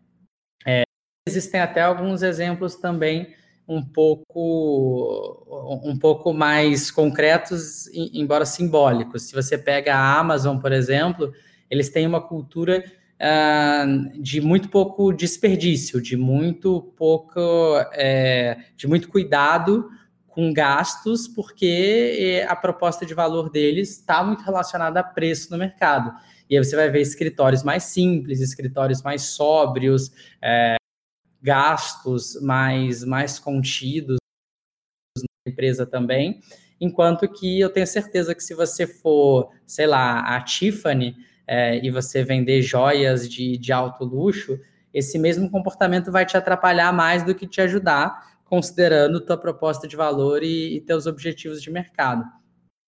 [0.66, 0.82] é.
[1.26, 3.34] Existem até alguns exemplos também
[3.66, 9.22] um pouco um pouco mais concretos, embora simbólicos.
[9.22, 11.32] Se você pega a Amazon, por exemplo,
[11.70, 12.84] eles têm uma cultura
[13.14, 17.40] uh, de muito pouco desperdício, de muito pouco,
[17.92, 19.88] é, de muito cuidado
[20.28, 25.56] com gastos, porque é, a proposta de valor deles está muito relacionada a preço no
[25.56, 26.12] mercado.
[26.50, 30.12] E aí você vai ver escritórios mais simples, escritórios mais sóbrios,
[30.42, 30.76] é,
[31.45, 34.16] gastos mais, mais contidos
[35.18, 36.40] na empresa também.
[36.80, 41.14] Enquanto que eu tenho certeza que se você for, sei lá, a Tiffany,
[41.47, 44.59] é, e você vender joias de, de alto luxo,
[44.92, 49.97] esse mesmo comportamento vai te atrapalhar mais do que te ajudar, considerando tua proposta de
[49.97, 52.24] valor e, e teus objetivos de mercado.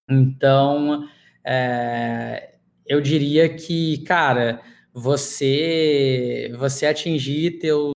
[0.09, 1.07] Então,
[1.45, 2.55] é,
[2.87, 4.63] eu diria que, cara,
[4.95, 7.96] você você atingir teus,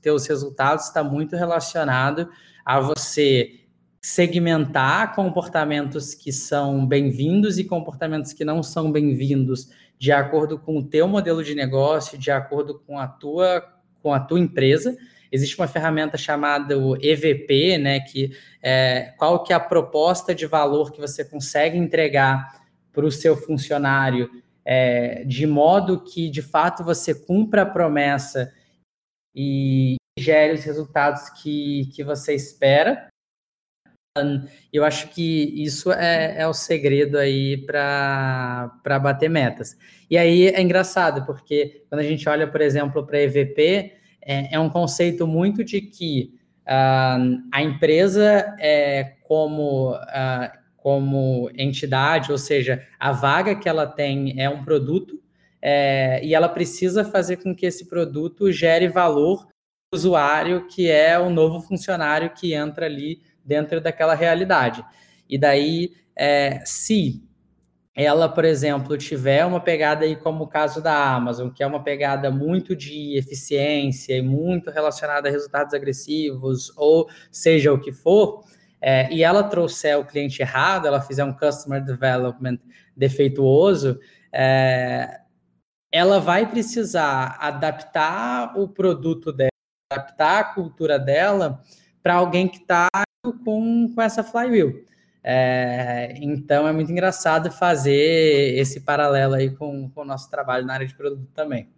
[0.00, 2.28] teus resultados está muito relacionado
[2.64, 3.60] a você
[4.02, 10.82] segmentar comportamentos que são bem-vindos e comportamentos que não são bem-vindos de acordo com o
[10.82, 13.62] teu modelo de negócio, de acordo com a tua,
[14.02, 14.96] com a tua empresa.
[15.30, 18.32] Existe uma ferramenta chamada EVP, né, que
[18.62, 22.60] é, qual que é a proposta de valor que você consegue entregar
[22.92, 24.30] para o seu funcionário,
[24.64, 28.50] é, de modo que, de fato, você cumpra a promessa
[29.34, 33.08] e gere os resultados que, que você espera.
[34.72, 39.76] Eu acho que isso é, é o segredo aí para bater metas.
[40.10, 44.58] E aí é engraçado, porque quando a gente olha, por exemplo, para EVP, é, é,
[44.58, 46.34] um conceito muito de que
[46.66, 54.40] uh, a empresa é como, uh, como entidade, ou seja, a vaga que ela tem
[54.40, 55.22] é um produto
[55.62, 59.52] é, e ela precisa fazer com que esse produto gere valor para
[59.94, 64.84] o usuário, que é o novo funcionário que entra ali dentro daquela realidade.
[65.28, 67.22] E daí, é, se
[67.94, 71.82] ela, por exemplo, tiver uma pegada aí como o caso da Amazon, que é uma
[71.82, 78.44] pegada muito de eficiência e muito relacionada a resultados agressivos, ou seja o que for,
[78.80, 82.58] é, e ela trouxer o cliente errado, ela fizer um customer development
[82.96, 83.98] defeituoso,
[84.32, 85.20] é,
[85.92, 89.50] ela vai precisar adaptar o produto dela,
[89.90, 91.62] adaptar a cultura dela
[92.02, 92.88] para alguém que está
[93.44, 94.84] com, com essa flywheel.
[95.22, 100.74] É, então é muito engraçado fazer esse paralelo aí com, com o nosso trabalho na
[100.74, 101.68] área de produto também.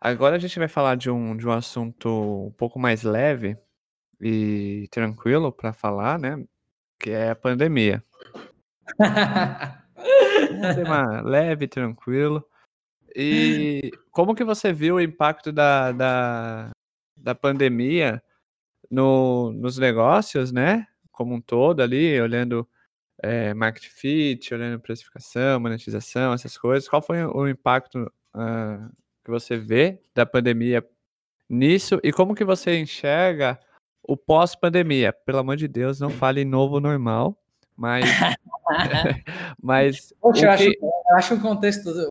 [0.00, 3.56] Agora a gente vai falar de um, de um assunto um pouco mais leve
[4.20, 6.44] e tranquilo para falar, né?
[6.98, 8.02] Que é a pandemia.
[8.98, 12.44] um tema leve, tranquilo.
[13.14, 16.70] E como que você viu o impacto da, da,
[17.16, 18.22] da pandemia
[18.90, 20.86] no, nos negócios, né?
[21.10, 22.68] Como um todo ali, olhando
[23.22, 26.88] é, market fit, olhando precificação, monetização, essas coisas.
[26.88, 28.90] Qual foi o impacto uh,
[29.24, 30.86] que você vê da pandemia
[31.48, 33.58] nisso e como que você enxerga
[34.02, 35.12] o pós-pandemia?
[35.12, 37.38] Pelo amor de Deus, não fale novo normal,
[37.76, 38.04] mas
[39.62, 42.08] mas Poxa, eu, acho, eu acho um contexto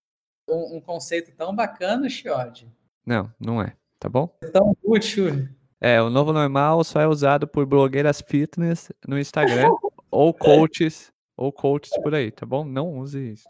[0.51, 2.71] um, um conceito tão bacana, Chiodi.
[3.05, 4.29] Não, não é, tá bom?
[4.41, 5.47] É tão útil.
[5.79, 9.69] É, o novo normal só é usado por blogueiras fitness no Instagram
[10.11, 12.63] ou coaches ou coaches por aí, tá bom?
[12.63, 13.49] Não use isso.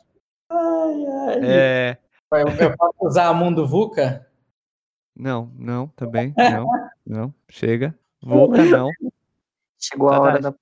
[0.49, 1.39] Ai, ai.
[1.43, 1.97] É...
[2.32, 4.26] Eu, eu posso usar a Mundo VUCA?
[5.14, 6.68] Não, não, também, não,
[7.06, 7.93] não, chega.
[8.24, 8.89] VUCA não.
[9.78, 10.56] Chegou a hora da...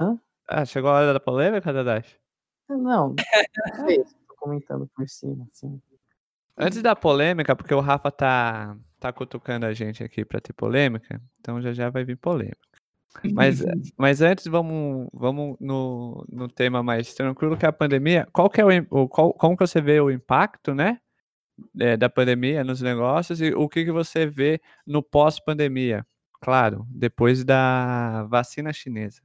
[0.00, 0.18] Hã?
[0.48, 2.16] Ah, chegou a hora da polêmica, Dadash?
[2.68, 4.02] Não, é
[4.42, 5.80] comentando por cima, assim.
[6.56, 11.20] Antes da polêmica, porque o Rafa tá tá cutucando a gente aqui para ter polêmica,
[11.40, 12.58] então já já vai vir polêmica.
[13.32, 13.62] Mas,
[13.96, 18.26] mas antes vamos, vamos no, no tema mais tranquilo que é a pandemia.
[18.32, 20.98] Qual que é o, qual, como que você vê o impacto, né,
[21.78, 26.06] é, da pandemia nos negócios e o que que você vê no pós-pandemia?
[26.40, 29.22] Claro, depois da vacina chinesa.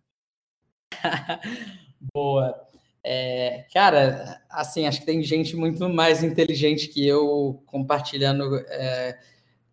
[2.13, 2.68] Boa.
[3.03, 9.17] É, cara, assim, acho que tem gente muito mais inteligente que eu compartilhando é,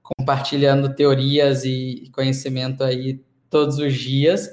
[0.03, 4.49] compartilhando teorias e conhecimento aí todos os dias.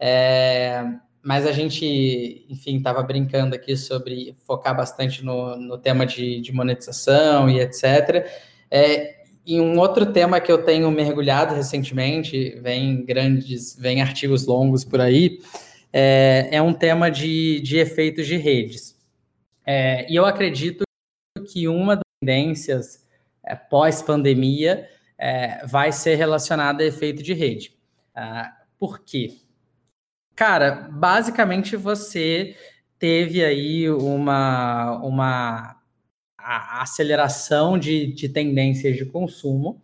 [0.00, 0.82] É,
[1.22, 6.52] mas a gente, enfim, estava brincando aqui sobre focar bastante no, no tema de, de
[6.52, 8.26] monetização e etc.
[8.70, 14.84] É, e um outro tema que eu tenho mergulhado recentemente, vem grandes, vem artigos longos
[14.84, 15.38] por aí,
[15.98, 18.94] é, é um tema de, de efeitos de redes.
[19.64, 20.84] É, e eu acredito
[21.50, 23.02] que uma das tendências
[23.42, 24.86] é, pós-pandemia
[25.16, 27.74] é, vai ser relacionada a efeito de rede.
[28.14, 29.38] Ah, por quê?
[30.34, 32.54] Cara, basicamente você
[32.98, 35.80] teve aí uma, uma
[36.36, 39.80] aceleração de, de tendências de consumo.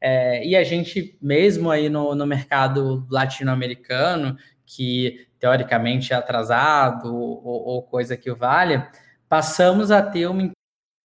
[0.00, 7.82] É, e a gente, mesmo aí no, no mercado latino-americano, que teoricamente atrasado ou, ou
[7.82, 8.90] coisa que o valha,
[9.28, 10.52] passamos a ter uma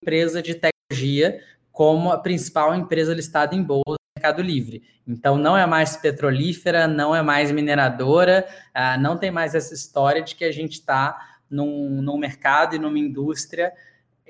[0.01, 1.39] empresa de tecnologia
[1.71, 4.83] como a principal empresa listada em bolsa Mercado Livre.
[5.07, 10.23] Então, não é mais petrolífera, não é mais mineradora, uh, não tem mais essa história
[10.23, 13.71] de que a gente está num, num mercado e numa indústria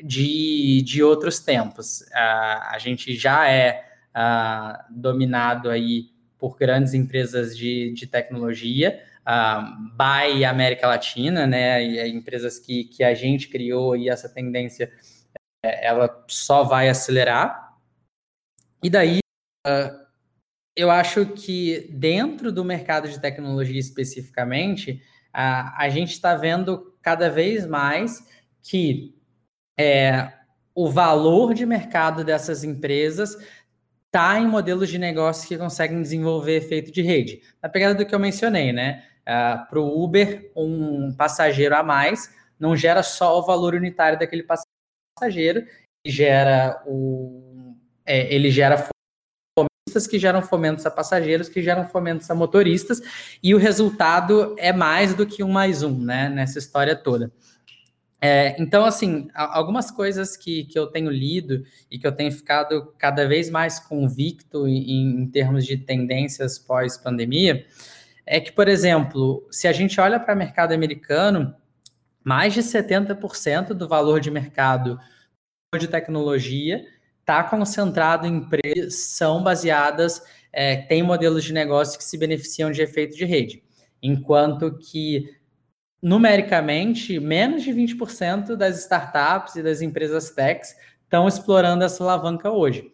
[0.04, 2.02] de, de outros tempos.
[2.02, 9.96] Uh, a gente já é uh, dominado aí por grandes empresas de, de tecnologia, uh,
[9.96, 11.84] by América Latina, né?
[11.84, 14.92] E empresas que, que a gente criou e essa tendência
[15.64, 17.78] é, ela só vai acelerar.
[18.84, 19.20] E daí
[19.68, 20.02] uh,
[20.76, 27.30] eu acho que dentro do mercado de tecnologia especificamente, uh, a gente está vendo cada
[27.30, 28.28] vez mais
[28.64, 29.16] que
[29.80, 30.32] é,
[30.74, 33.36] o valor de mercado dessas empresas
[34.06, 37.42] está em modelos de negócio que conseguem desenvolver efeito de rede.
[37.62, 39.06] Na pegada do que eu mencionei, né?
[39.22, 44.20] Uh, ah, Para o Uber, um passageiro a mais não gera só o valor unitário
[44.20, 45.66] daquele passageiro,
[46.06, 48.88] gera o, é, ele gera
[49.58, 53.02] fomentos que geram fomentos a passageiros, que geram fomentos a motoristas,
[53.42, 56.30] e o resultado é mais do que um mais um, né?
[56.30, 57.32] Nessa história toda.
[58.24, 62.94] É, então, assim, algumas coisas que, que eu tenho lido e que eu tenho ficado
[62.96, 67.66] cada vez mais convicto em, em termos de tendências pós-pandemia,
[68.26, 71.56] é que, por exemplo, se a gente olha para o mercado americano,
[72.24, 75.00] mais de 70% do valor de mercado
[75.78, 76.86] de tecnologia
[77.20, 82.82] está concentrado em empresas são baseadas, é, tem modelos de negócio que se beneficiam de
[82.82, 83.64] efeito de rede,
[84.02, 85.40] enquanto que
[86.02, 92.91] numericamente, menos de 20% das startups e das empresas techs estão explorando essa alavanca hoje.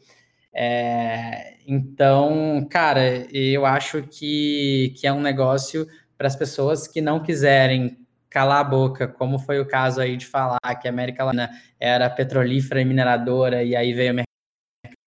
[0.60, 5.88] É, então, cara, eu acho que, que é um negócio
[6.18, 7.95] para as pessoas que não quiserem
[8.28, 12.10] calar a boca, como foi o caso aí de falar que a América Latina era
[12.10, 14.28] petrolífera e mineradora, e aí veio a mercado.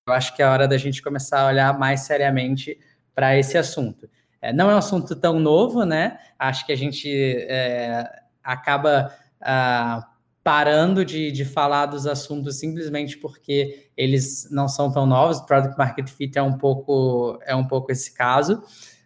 [0.09, 2.78] Eu acho que é hora da gente começar a olhar mais seriamente
[3.12, 4.09] para esse assunto.
[4.40, 6.16] É, não é um assunto tão novo, né?
[6.38, 7.09] Acho que a gente
[7.48, 8.09] é,
[8.42, 10.09] acaba ah,
[10.51, 15.40] parando de, de falar dos assuntos simplesmente porque eles não são tão novos.
[15.42, 18.61] Product Market Fit é um pouco, é um pouco esse caso,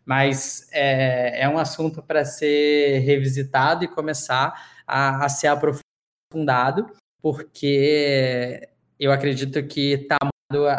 [0.06, 4.54] mas é, é um assunto para ser revisitado e começar
[4.86, 6.86] a, a ser aprofundado,
[7.20, 8.66] porque
[8.98, 10.16] eu acredito que está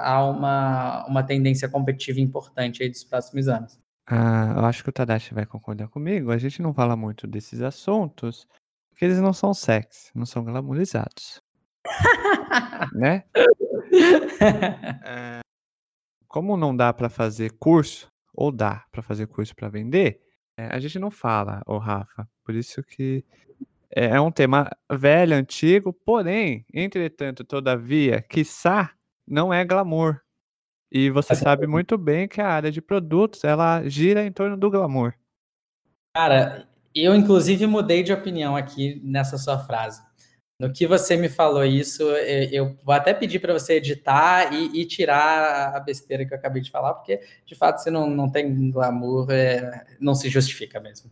[0.01, 3.78] a uma, uma tendência competitiva importante aí dos próximos anos.
[4.07, 6.32] Ah, eu acho que o Tadashi vai concordar comigo.
[6.32, 8.47] A gente não fala muito desses assuntos,
[8.96, 11.43] porque eles não são sexy, não são glamorizados.
[12.96, 13.26] né?
[15.06, 15.39] É,
[16.28, 20.20] como não dá para fazer curso, ou dá para fazer curso para vender,
[20.58, 22.28] é, a gente não fala, ô Rafa.
[22.43, 23.24] Por isso que
[23.89, 28.91] é, é um tema velho, antigo, porém, entretanto, todavia, quiçá,
[29.26, 30.20] não é glamour.
[30.91, 34.70] E você sabe muito bem que a área de produtos, ela gira em torno do
[34.70, 35.14] glamour.
[36.14, 40.02] Cara, eu inclusive mudei de opinião aqui nessa sua frase.
[40.60, 44.86] No que você me falou isso, eu vou até pedir para você editar e, e,
[44.86, 48.72] tirar a besteira que eu acabei de falar, porque de fato você não, não tem
[48.72, 51.12] glamour, é, não se justifica mesmo.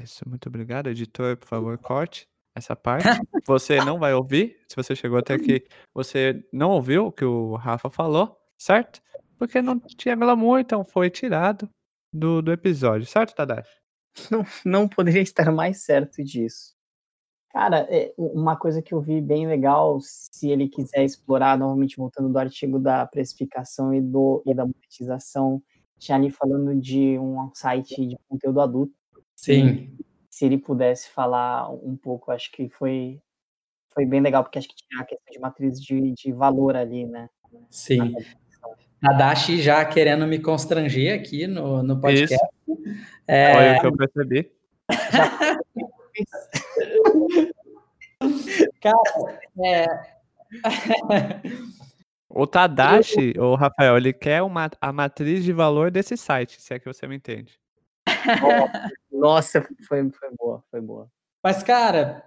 [0.00, 0.88] Isso, muito obrigado.
[0.88, 3.04] Editor, por favor, corte essa parte.
[3.46, 7.56] Você não vai ouvir, se você chegou até aqui, você não ouviu o que o
[7.56, 9.02] Rafa falou, certo?
[9.38, 11.68] porque não tinha glamour, então foi tirado
[12.12, 13.70] do, do episódio, certo, Tadashi?
[14.30, 16.74] Não, não poderia estar mais certo disso.
[17.50, 22.28] Cara, é, uma coisa que eu vi bem legal, se ele quiser explorar, novamente voltando
[22.28, 25.62] do artigo da precificação e, do, e da monetização,
[25.96, 28.92] tinha ali falando de um site de conteúdo adulto.
[29.36, 29.94] Sim.
[30.28, 33.20] Se, se ele pudesse falar um pouco, acho que foi,
[33.90, 37.06] foi bem legal, porque acho que tinha a questão de matriz de, de valor ali,
[37.06, 37.28] né?
[37.70, 38.14] Sim.
[39.16, 42.34] Dashi já querendo me constranger aqui no, no podcast.
[42.66, 42.84] Isso.
[43.26, 43.54] É...
[43.54, 44.52] Foi o que eu percebi.
[48.80, 49.86] Cara, é...
[52.36, 56.80] O Tadashi, o Rafael, ele quer uma, a matriz de valor desse site, se é
[56.80, 57.60] que você me entende.
[59.12, 61.08] Nossa, foi, foi boa, foi boa.
[61.40, 62.24] Mas, cara,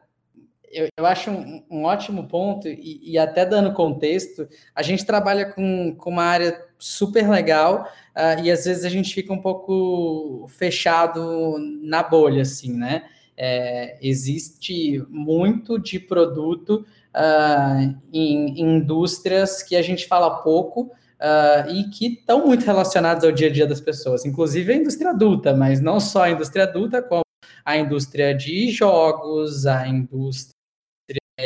[0.72, 5.46] eu, eu acho um, um ótimo ponto, e, e, até dando contexto, a gente trabalha
[5.46, 10.46] com, com uma área super legal, uh, e às vezes a gente fica um pouco
[10.50, 13.04] fechado na bolha, assim, né?
[13.40, 20.92] É, existe muito de produto uh, em, em, indústrias que a gente fala pouco
[21.22, 25.12] uh, e que estão muito relacionados ao dia a dia das pessoas, inclusive a indústria
[25.12, 27.22] adulta, mas não só a indústria adulta, como
[27.64, 30.57] a indústria de jogos, a indústria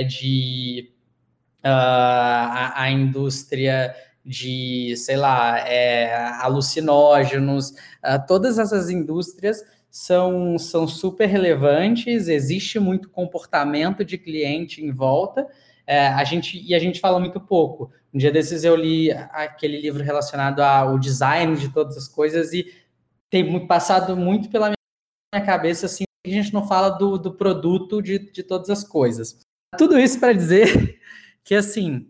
[0.03, 0.91] de
[1.63, 3.95] uh, a, a, indústria
[4.25, 13.09] de, sei lá, é, alucinógenos, uh, todas essas indústrias são, são super relevantes, existe muito
[13.09, 15.47] comportamento de cliente em volta,
[15.85, 17.91] é, a gente, e a gente fala muito pouco.
[18.13, 22.65] Um dia desses eu li aquele livro relacionado ao design de todas as coisas e
[23.29, 24.71] tem passado muito pela
[25.33, 29.39] minha cabeça assim, a gente não fala do, do produto de, de todas as coisas.
[29.77, 30.99] Tudo isso para dizer
[31.43, 32.07] que, assim,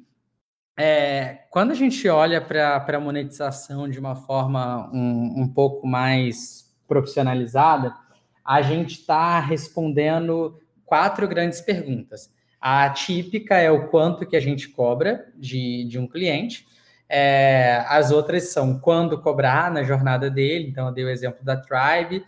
[0.78, 6.70] é, quando a gente olha para a monetização de uma forma um, um pouco mais
[6.88, 7.96] profissionalizada,
[8.44, 12.34] a gente está respondendo quatro grandes perguntas.
[12.60, 16.68] A típica é o quanto que a gente cobra de, de um cliente.
[17.10, 20.68] É, as outras são quando cobrar na jornada dele.
[20.68, 22.26] Então, eu dei o exemplo da Tribe,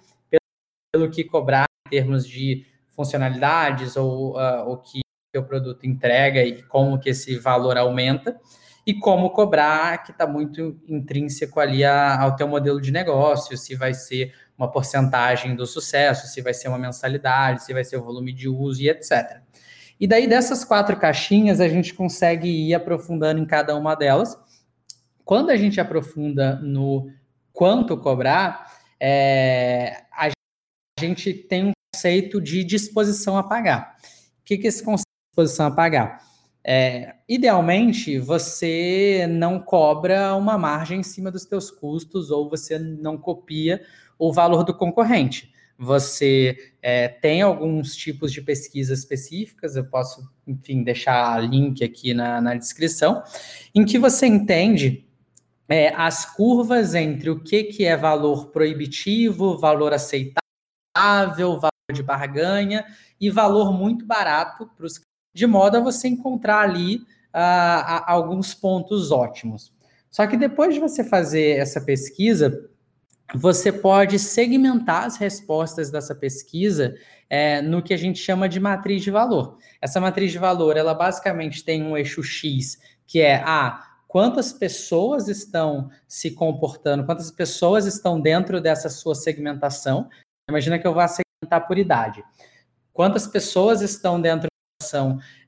[0.92, 5.03] pelo, que cobrar em termos de funcionalidades ou uh, o que
[5.34, 8.40] que o produto entrega e como que esse valor aumenta
[8.86, 13.76] e como cobrar, que está muito intrínseco ali a, ao teu modelo de negócio, se
[13.76, 18.04] vai ser uma porcentagem do sucesso, se vai ser uma mensalidade, se vai ser o
[18.04, 19.42] volume de uso e etc.
[20.00, 24.38] E daí dessas quatro caixinhas a gente consegue ir aprofundando em cada uma delas.
[25.26, 27.10] Quando a gente aprofunda no
[27.52, 30.30] quanto cobrar, é, a
[31.00, 33.96] gente tem um conceito de disposição a pagar.
[34.42, 36.22] O que, que esse conceito disposição a pagar.
[36.64, 43.18] É, idealmente, você não cobra uma margem em cima dos teus custos ou você não
[43.18, 43.82] copia
[44.18, 45.52] o valor do concorrente.
[45.78, 52.40] Você é, tem alguns tipos de pesquisas específicas, eu posso, enfim, deixar link aqui na,
[52.40, 53.24] na descrição,
[53.74, 55.06] em que você entende
[55.68, 60.40] é, as curvas entre o que, que é valor proibitivo, valor aceitável,
[61.60, 62.86] valor de barganha
[63.20, 64.98] e valor muito barato para os
[65.34, 66.98] de modo a você encontrar ali
[67.34, 69.74] uh, alguns pontos ótimos.
[70.10, 72.70] Só que depois de você fazer essa pesquisa,
[73.34, 76.94] você pode segmentar as respostas dessa pesquisa
[77.28, 79.58] é, no que a gente chama de matriz de valor.
[79.82, 82.78] Essa matriz de valor, ela basicamente tem um eixo X,
[83.08, 89.16] que é a ah, quantas pessoas estão se comportando, quantas pessoas estão dentro dessa sua
[89.16, 90.08] segmentação.
[90.48, 92.24] Imagina que eu vá segmentar por idade.
[92.94, 94.48] Quantas pessoas estão dentro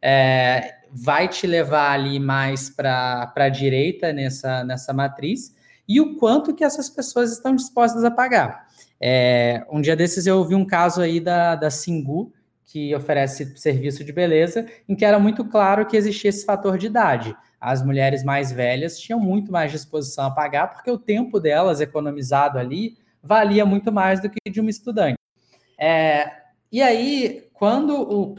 [0.02, 5.56] é, vai te levar ali mais para a direita nessa, nessa matriz
[5.88, 8.66] e o quanto que essas pessoas estão dispostas a pagar.
[9.00, 12.34] É, um dia desses eu ouvi um caso aí da, da Singu,
[12.66, 16.88] que oferece serviço de beleza, em que era muito claro que existia esse fator de
[16.88, 17.36] idade.
[17.60, 22.58] As mulheres mais velhas tinham muito mais disposição a pagar, porque o tempo delas economizado
[22.58, 25.18] ali valia muito mais do que de uma estudante.
[25.80, 26.32] É,
[26.72, 28.36] e aí, quando o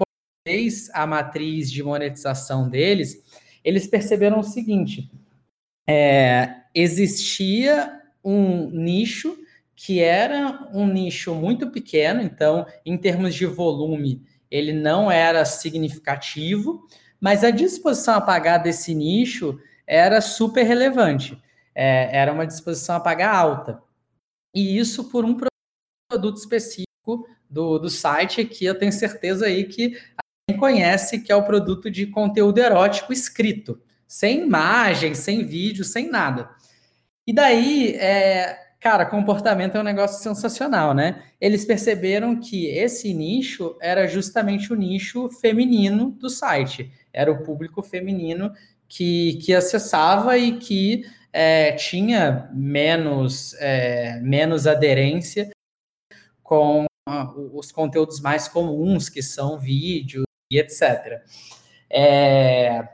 [0.47, 3.21] fez a matriz de monetização deles,
[3.65, 5.11] eles perceberam o seguinte:
[5.89, 9.37] é, existia um nicho
[9.75, 16.87] que era um nicho muito pequeno, então, em termos de volume, ele não era significativo,
[17.21, 21.37] mas a disposição a pagar desse nicho era super relevante.
[21.75, 23.83] É, era uma disposição a pagar alta.
[24.55, 25.37] E isso por um
[26.09, 29.99] produto específico do, do site que eu tenho certeza aí que
[30.57, 36.51] conhece, que é o produto de conteúdo erótico escrito, sem imagem, sem vídeo, sem nada.
[37.27, 41.23] E daí, é, cara, comportamento é um negócio sensacional, né?
[41.41, 47.83] Eles perceberam que esse nicho era justamente o nicho feminino do site, era o público
[47.83, 48.53] feminino
[48.89, 55.51] que, que acessava e que é, tinha menos, é, menos aderência
[56.43, 56.87] com
[57.53, 61.23] os conteúdos mais comuns, que são vídeos e etc.
[61.91, 62.89] É,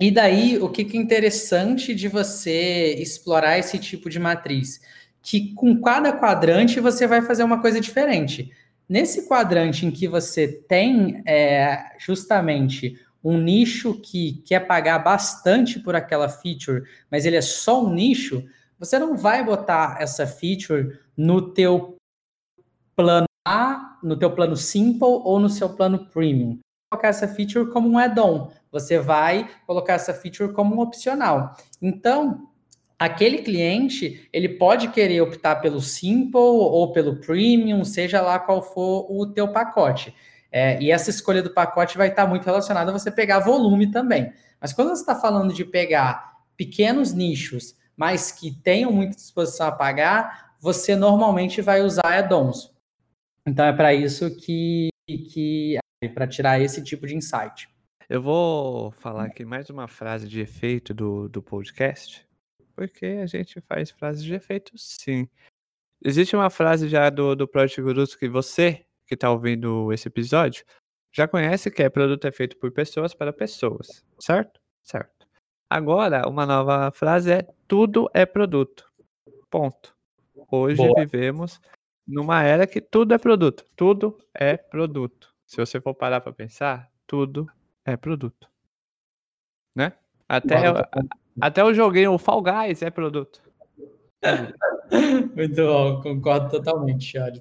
[0.00, 4.80] e daí, o que, que é interessante de você explorar esse tipo de matriz?
[5.22, 8.50] Que com cada quadrante você vai fazer uma coisa diferente.
[8.88, 15.94] Nesse quadrante em que você tem é, justamente um nicho que quer pagar bastante por
[15.94, 18.44] aquela feature, mas ele é só um nicho,
[18.78, 21.96] você não vai botar essa feature no teu
[22.96, 26.58] plano A, no teu plano Simple ou no seu plano Premium.
[26.92, 28.50] Colocar essa feature como um add-on.
[28.70, 31.56] Você vai colocar essa feature como um opcional.
[31.80, 32.48] Então,
[32.98, 39.06] aquele cliente, ele pode querer optar pelo Simple ou pelo Premium, seja lá qual for
[39.10, 40.14] o teu pacote.
[40.50, 44.30] É, e essa escolha do pacote vai estar muito relacionada a você pegar volume também.
[44.60, 49.72] Mas quando você está falando de pegar pequenos nichos, mas que tenham muita disposição a
[49.72, 52.70] pagar, você normalmente vai usar add-ons.
[53.46, 55.78] Então é para isso que, que
[56.08, 57.68] para tirar esse tipo de insight.
[58.08, 62.26] Eu vou falar aqui mais uma frase de efeito do, do podcast,
[62.74, 65.28] porque a gente faz frases de efeito sim.
[66.04, 70.64] Existe uma frase já do, do Project Gurus que você, que está ouvindo esse episódio,
[71.12, 74.60] já conhece que é produto é feito por pessoas para pessoas, certo?
[74.82, 75.26] Certo.
[75.70, 78.90] Agora, uma nova frase é tudo é produto.
[79.48, 79.96] Ponto.
[80.50, 81.00] Hoje Boa.
[81.00, 81.60] vivemos
[82.06, 83.64] numa era que tudo é produto.
[83.76, 85.31] Tudo é produto.
[85.52, 87.46] Se você for parar para pensar, tudo
[87.84, 88.48] é produto.
[89.76, 89.92] Né?
[90.26, 90.72] Até, eu,
[91.38, 93.42] até eu joguei o Fall Guys é produto.
[95.36, 97.36] Muito bom, concordo totalmente, Thiago.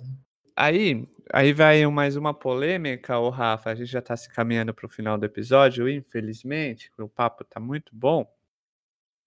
[0.58, 3.70] Aí, aí vai mais uma polêmica, o Rafa.
[3.70, 7.62] A gente já está se caminhando para o final do episódio, infelizmente, o papo está
[7.62, 8.30] muito bom.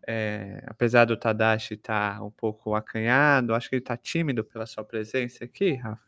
[0.07, 4.67] É, apesar do Tadashi estar tá um pouco acanhado, acho que ele está tímido pela
[4.67, 6.05] sua presença aqui, Rafa.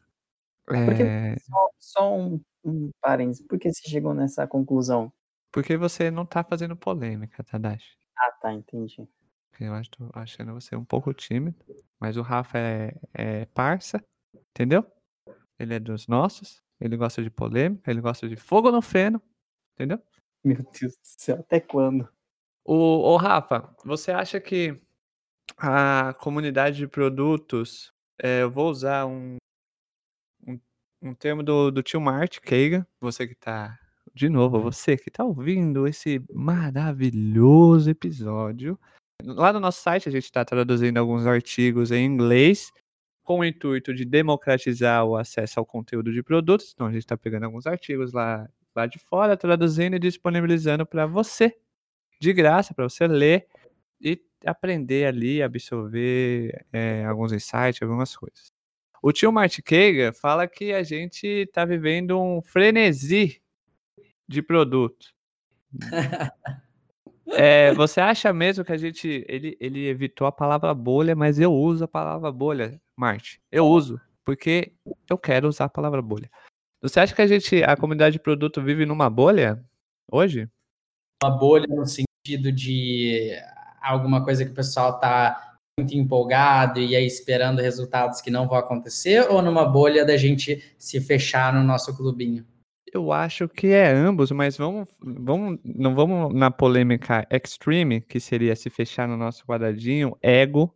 [0.74, 1.38] É...
[1.38, 5.12] Só, só, um, um parênteses, por que você chegou nessa conclusão?
[5.52, 7.96] Porque você não está fazendo polêmica, Tadashi.
[8.18, 9.08] Ah, tá, entendi.
[9.58, 11.56] Eu acho, tô achando você um pouco tímido,
[11.98, 14.04] mas o Rafa é, é parça,
[14.50, 14.84] entendeu?
[15.58, 19.22] Ele é dos nossos, ele gosta de polêmica, ele gosta de fogo no feno,
[19.74, 19.98] entendeu?
[20.44, 22.06] Meu Deus do céu, até quando?
[22.64, 24.78] O, o Rafa, você acha que
[25.56, 27.92] a comunidade de produtos,
[28.22, 29.36] é, eu vou usar um,
[31.08, 33.78] um, termo do, do tio Mart Keiga, você que está,
[34.14, 38.78] de novo, você que está ouvindo esse maravilhoso episódio.
[39.22, 42.70] Lá no nosso site a gente está traduzindo alguns artigos em inglês
[43.24, 46.72] com o intuito de democratizar o acesso ao conteúdo de produtos.
[46.74, 51.06] Então a gente está pegando alguns artigos lá, lá de fora, traduzindo e disponibilizando para
[51.06, 51.56] você
[52.20, 53.46] de graça para você ler
[54.00, 58.55] e aprender ali, absorver é, alguns insights, algumas coisas.
[59.06, 63.40] O tio Marty Keiga fala que a gente está vivendo um frenesi
[64.28, 65.14] de produto.
[67.30, 69.26] É, você acha mesmo que a gente.
[69.28, 73.40] Ele, ele evitou a palavra bolha, mas eu uso a palavra bolha, Marte.
[73.50, 74.72] Eu uso, porque
[75.10, 76.30] eu quero usar a palavra bolha.
[76.80, 79.60] Você acha que a gente, a comunidade de produto, vive numa bolha
[80.10, 80.48] hoje?
[81.20, 83.32] Uma bolha no sentido de
[83.82, 85.45] alguma coisa que o pessoal está
[85.78, 90.74] muito empolgado e aí esperando resultados que não vão acontecer, ou numa bolha da gente
[90.78, 92.46] se fechar no nosso clubinho?
[92.90, 98.56] Eu acho que é ambos, mas vamos, vamos, não vamos na polêmica extreme, que seria
[98.56, 100.74] se fechar no nosso quadradinho, ego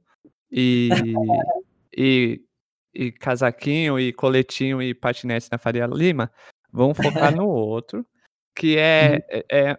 [0.52, 0.90] e,
[1.96, 2.44] e,
[2.92, 6.30] e casaquinho e coletinho e patinete na Faria Lima.
[6.70, 8.06] Vamos focar no outro,
[8.54, 9.18] que é, uhum.
[9.30, 9.78] é, é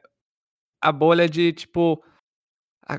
[0.82, 2.04] a bolha de tipo.
[2.88, 2.98] A,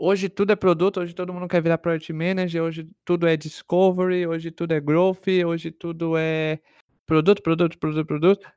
[0.00, 4.26] hoje tudo é produto, hoje todo mundo quer virar product manager, hoje tudo é discovery,
[4.26, 6.58] hoje tudo é growth, hoje tudo é
[7.06, 8.52] produto, produto, produto, produto.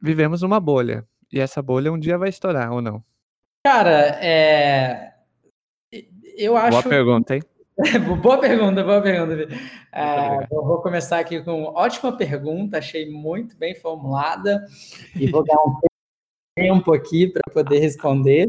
[0.00, 1.06] Vivemos numa bolha.
[1.32, 3.02] E essa bolha um dia vai estourar, ou não?
[3.66, 5.14] Cara, é.
[6.36, 6.82] Eu acho.
[6.82, 7.42] Boa pergunta, hein?
[8.22, 9.48] boa pergunta, boa pergunta.
[10.50, 14.64] Eu vou começar aqui com ótima pergunta, achei muito bem formulada
[15.16, 15.80] e vou dar um
[16.54, 18.46] tempo aqui para poder responder.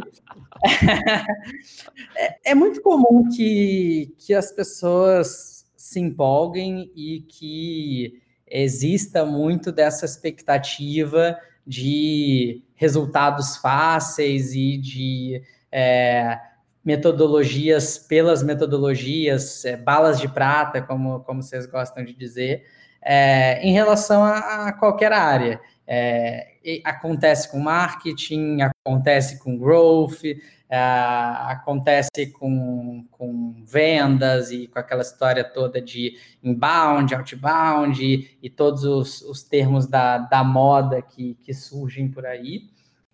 [2.16, 10.06] é, é, muito comum que, que as pessoas se empolguem e que exista muito dessa
[10.06, 15.42] expectativa de resultados fáceis e de
[15.72, 16.40] é,
[16.84, 22.66] metodologias pelas metodologias, é, balas de prata, como, como vocês gostam de dizer,
[23.02, 25.60] é, em relação a, a qualquer área.
[25.88, 30.24] É, acontece com marketing, acontece com growth,
[30.68, 38.50] é, acontece com, com vendas e com aquela história toda de inbound, outbound e, e
[38.50, 42.64] todos os, os termos da, da moda que, que surgem por aí.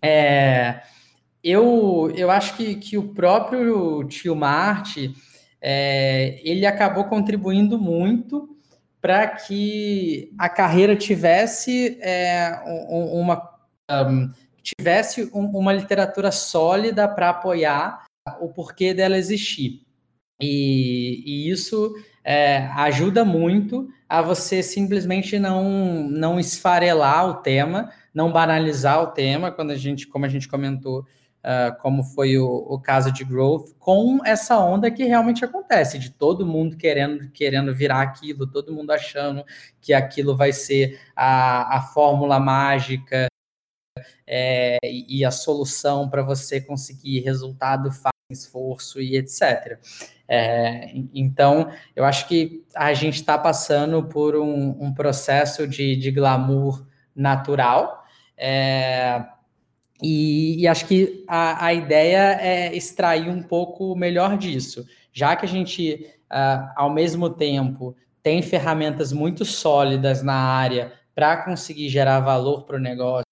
[0.00, 0.80] É,
[1.44, 5.14] eu, eu acho que, que o próprio tio Marte
[5.60, 8.56] é, ele acabou contribuindo muito
[9.02, 13.50] para que a carreira tivesse é, uma.
[13.90, 14.30] Um,
[14.62, 18.04] tivesse um, uma literatura sólida para apoiar
[18.40, 19.82] o porquê dela existir.
[20.40, 21.92] E, e isso
[22.22, 29.50] é, ajuda muito a você simplesmente não, não esfarelar o tema, não banalizar o tema,
[29.50, 31.04] quando a gente, como a gente comentou,
[31.44, 36.10] uh, como foi o, o, caso de Growth, com essa onda que realmente acontece, de
[36.10, 39.44] todo mundo querendo, querendo virar aquilo, todo mundo achando
[39.80, 43.26] que aquilo vai ser a, a fórmula mágica
[44.26, 49.78] é, e a solução para você conseguir resultado fácil, esforço e etc.
[50.26, 56.10] É, então, eu acho que a gente está passando por um, um processo de, de,
[56.10, 58.02] glamour natural.
[58.34, 59.22] É,
[60.02, 64.86] e, e, acho que a, a, ideia é extrair um pouco melhor disso.
[65.12, 71.44] Já que a gente, uh, ao mesmo tempo, tem ferramentas muito sólidas na área para
[71.44, 73.24] conseguir gerar valor para o negócio,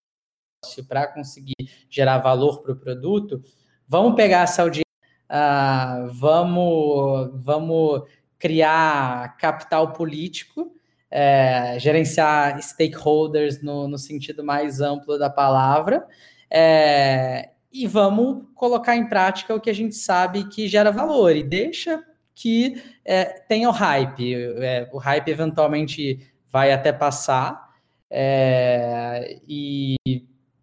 [0.89, 1.55] para conseguir
[1.89, 3.43] gerar valor para o produto,
[3.89, 4.91] vamos pegar essa audiência
[5.31, 8.03] uh, vamos, vamos
[8.39, 10.75] criar capital político,
[11.11, 16.07] é, gerenciar stakeholders no, no, sentido mais amplo da palavra,
[16.51, 21.43] é, e vamos colocar em prática o que a gente sabe que gera valor e
[21.43, 22.03] deixa
[22.35, 24.35] que é, tenha o hype.
[24.35, 27.71] É, o hype eventualmente vai até passar.
[28.11, 29.97] É, e,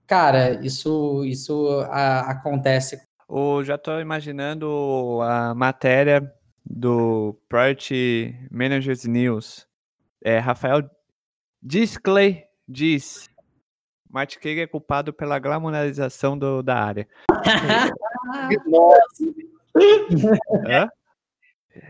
[0.05, 6.33] cara, isso, isso a, acontece ou já estou imaginando a matéria
[6.65, 9.67] do Priority Managers News.
[10.23, 10.89] É, Rafael
[11.61, 13.29] Disclay diz:
[14.09, 17.07] Matt Craig é culpado pela glamorização do, da área.
[18.67, 19.33] Nossa!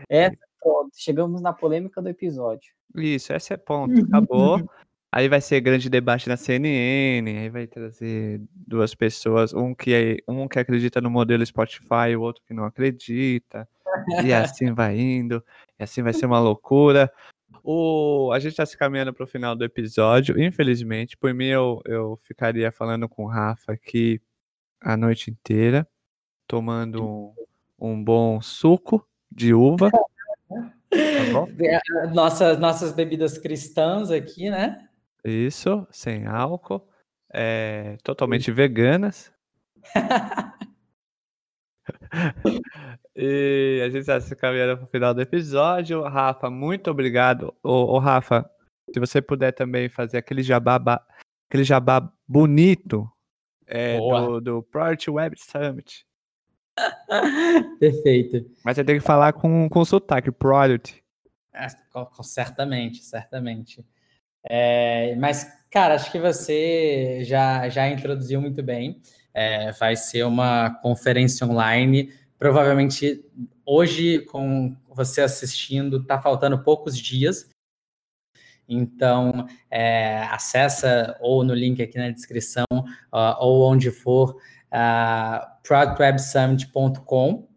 [0.08, 2.72] É, pronto, chegamos na polêmica do episódio.
[2.94, 4.04] Isso, esse é ponto.
[4.06, 4.68] Acabou.
[5.10, 10.16] Aí vai ser grande debate na CNN, aí vai trazer duas pessoas, um que, é,
[10.30, 13.66] um que acredita no modelo Spotify, o outro que não acredita,
[14.22, 15.42] e assim vai indo,
[15.78, 17.10] e assim vai ser uma loucura.
[17.70, 21.82] O, a gente está se caminhando para o final do episódio, infelizmente, por mim eu,
[21.84, 24.22] eu ficaria falando com o Rafa aqui
[24.80, 25.86] a noite inteira,
[26.46, 27.34] tomando um,
[27.78, 29.90] um bom suco de uva.
[30.90, 34.88] Tá nossas, nossas bebidas cristãs aqui, né?
[35.22, 36.88] Isso, sem álcool,
[37.30, 39.30] é, totalmente veganas.
[43.20, 46.02] E a gente está se caminhando para o final do episódio.
[46.02, 47.52] Rafa, muito obrigado.
[47.64, 48.48] Ô, ô, Rafa,
[48.94, 50.80] se você puder também fazer aquele jabá,
[51.50, 53.10] aquele jabá bonito
[53.66, 56.06] é, do, do Project Web Summit.
[57.80, 58.48] Perfeito.
[58.64, 61.02] Mas você tem que falar com, com sotaque, Product.
[61.52, 61.66] É,
[62.22, 63.84] certamente, certamente.
[64.48, 69.02] É, mas, cara, acho que você já, já introduziu muito bem.
[69.34, 72.12] É, vai ser uma conferência online.
[72.38, 73.24] Provavelmente
[73.66, 77.48] hoje, com você assistindo, está faltando poucos dias.
[78.68, 84.36] Então, é, acessa ou no link aqui na descrição, uh, ou onde for,
[84.72, 87.48] uh, productwebsummit.com.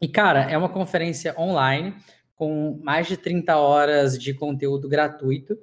[0.00, 1.94] E, cara, é uma conferência online
[2.34, 5.56] com mais de 30 horas de conteúdo gratuito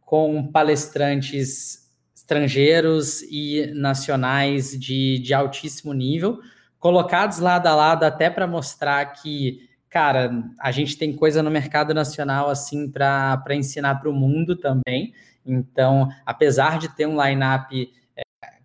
[0.00, 6.38] com palestrantes estrangeiros e nacionais de, de altíssimo nível,
[6.80, 11.92] colocados lado a lado até para mostrar que, cara, a gente tem coisa no mercado
[11.92, 15.12] nacional assim para ensinar para o mundo também.
[15.44, 18.22] Então, apesar de ter um line-up é,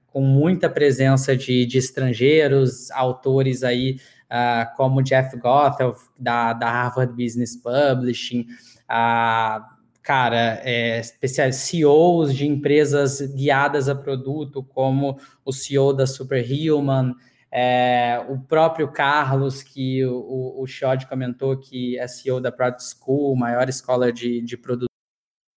[0.08, 7.14] com muita presença de, de estrangeiros, autores aí uh, como Jeff Gothel, da, da Harvard
[7.14, 8.48] Business Publishing,
[8.90, 9.64] uh,
[10.02, 11.02] cara, é,
[11.52, 17.14] CEOs de empresas guiadas a produto, como o CEO da Superhuman,
[17.58, 23.34] é, o próprio Carlos, que o, o Shod comentou que é CEO da Product School,
[23.38, 24.90] maior escola de, de produto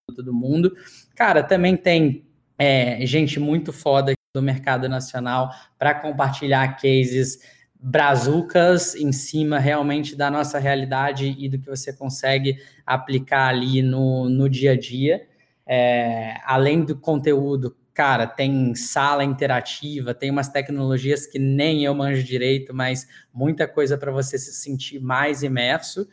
[0.09, 0.77] do mundo.
[1.15, 2.23] Cara, também tem
[2.55, 7.39] é, gente muito foda do mercado nacional para compartilhar cases
[7.73, 14.29] brazucas em cima realmente da nossa realidade e do que você consegue aplicar ali no,
[14.29, 15.27] no dia a dia.
[15.65, 22.23] É, além do conteúdo, cara, tem sala interativa, tem umas tecnologias que nem eu manjo
[22.23, 26.07] direito, mas muita coisa para você se sentir mais imerso.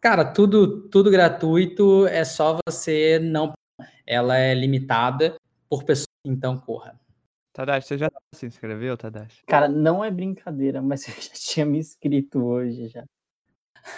[0.00, 3.52] Cara, tudo, tudo gratuito, é só você não.
[4.06, 5.36] Ela é limitada
[5.68, 6.98] por pessoas, então corra.
[7.52, 9.42] Tadashi, você já se inscreveu, Tadashi?
[9.46, 13.04] Cara, não é brincadeira, mas eu já tinha me inscrito hoje já.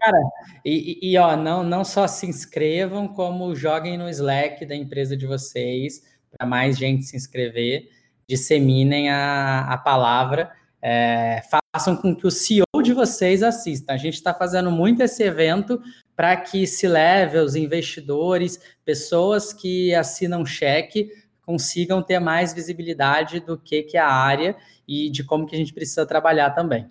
[0.00, 0.18] Cara,
[0.64, 5.26] e, e, ó, não, não só se inscrevam, como joguem no Slack da empresa de
[5.26, 7.88] vocês, para mais gente se inscrever.
[8.28, 10.50] disseminem a, a palavra,
[10.80, 11.42] é,
[11.72, 13.92] façam com que o CEO de vocês assista.
[13.92, 15.80] A gente está fazendo muito esse evento
[16.16, 21.10] para que se leve os investidores, pessoas que assinam cheque,
[21.44, 24.56] consigam ter mais visibilidade do que, que é a área
[24.86, 26.88] e de como que a gente precisa trabalhar também.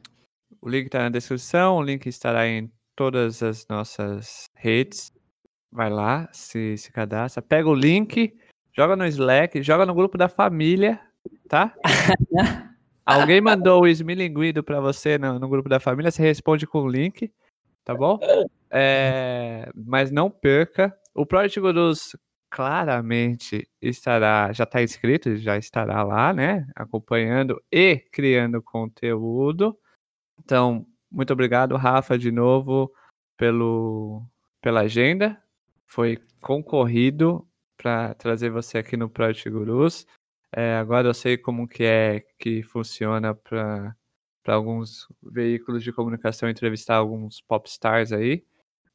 [0.64, 5.12] O link está na descrição, o link estará em todas as nossas redes.
[5.70, 8.34] Vai lá, se, se cadastra, pega o link,
[8.72, 11.02] joga no Slack, joga no grupo da família,
[11.50, 11.76] tá?
[13.06, 16.90] Alguém mandou o esmilinguido para você no, no, grupo da família, você responde com o
[16.90, 17.30] link,
[17.84, 18.18] tá bom?
[18.72, 20.98] É, mas não perca.
[21.14, 22.16] O Project Gurus
[22.50, 26.66] claramente estará, já está inscrito, já estará lá, né?
[26.74, 29.78] Acompanhando e criando conteúdo.
[30.40, 32.92] Então, muito obrigado, Rafa, de novo,
[33.38, 34.24] pelo,
[34.62, 35.42] pela agenda.
[35.86, 40.08] Foi concorrido para trazer você aqui no Project Gurus.
[40.56, 43.96] É, agora eu sei como que é que funciona para
[44.48, 48.44] alguns veículos de comunicação entrevistar alguns popstars aí,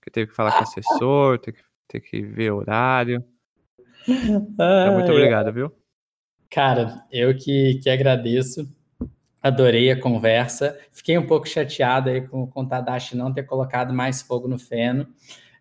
[0.02, 3.24] que teve que falar com assessor, tem que, tem que ver horário.
[4.08, 5.72] Então, muito obrigado, viu?
[6.50, 8.66] Cara, eu que, que agradeço.
[9.42, 10.78] Adorei a conversa.
[10.90, 14.58] Fiquei um pouco chateado aí com, com o Tadashi não ter colocado mais fogo no
[14.58, 15.06] feno,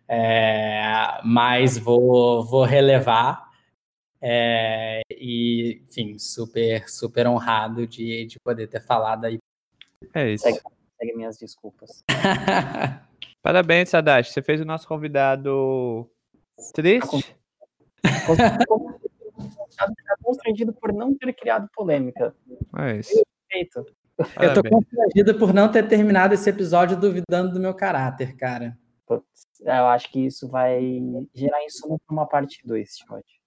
[0.08, 3.48] é, mas vou, vou relevar.
[4.20, 9.38] É, e, enfim, super, super honrado de, de poder ter falado aí.
[10.12, 10.44] É isso.
[10.44, 10.60] Segue,
[10.98, 12.02] segue minhas desculpas.
[13.40, 14.32] Parabéns, Tadashi.
[14.32, 16.10] Você fez o nosso convidado
[16.74, 17.36] triste.
[18.04, 19.86] Está
[20.22, 22.34] constrangido por não ter criado polêmica.
[22.76, 23.22] É isso.
[23.64, 24.42] Perfeito.
[24.42, 28.76] Eu tô constrangido por não ter terminado esse episódio duvidando do meu caráter, cara.
[29.60, 30.80] Eu acho que isso vai
[31.34, 33.38] gerar insumo para uma parte 2, Timóteo.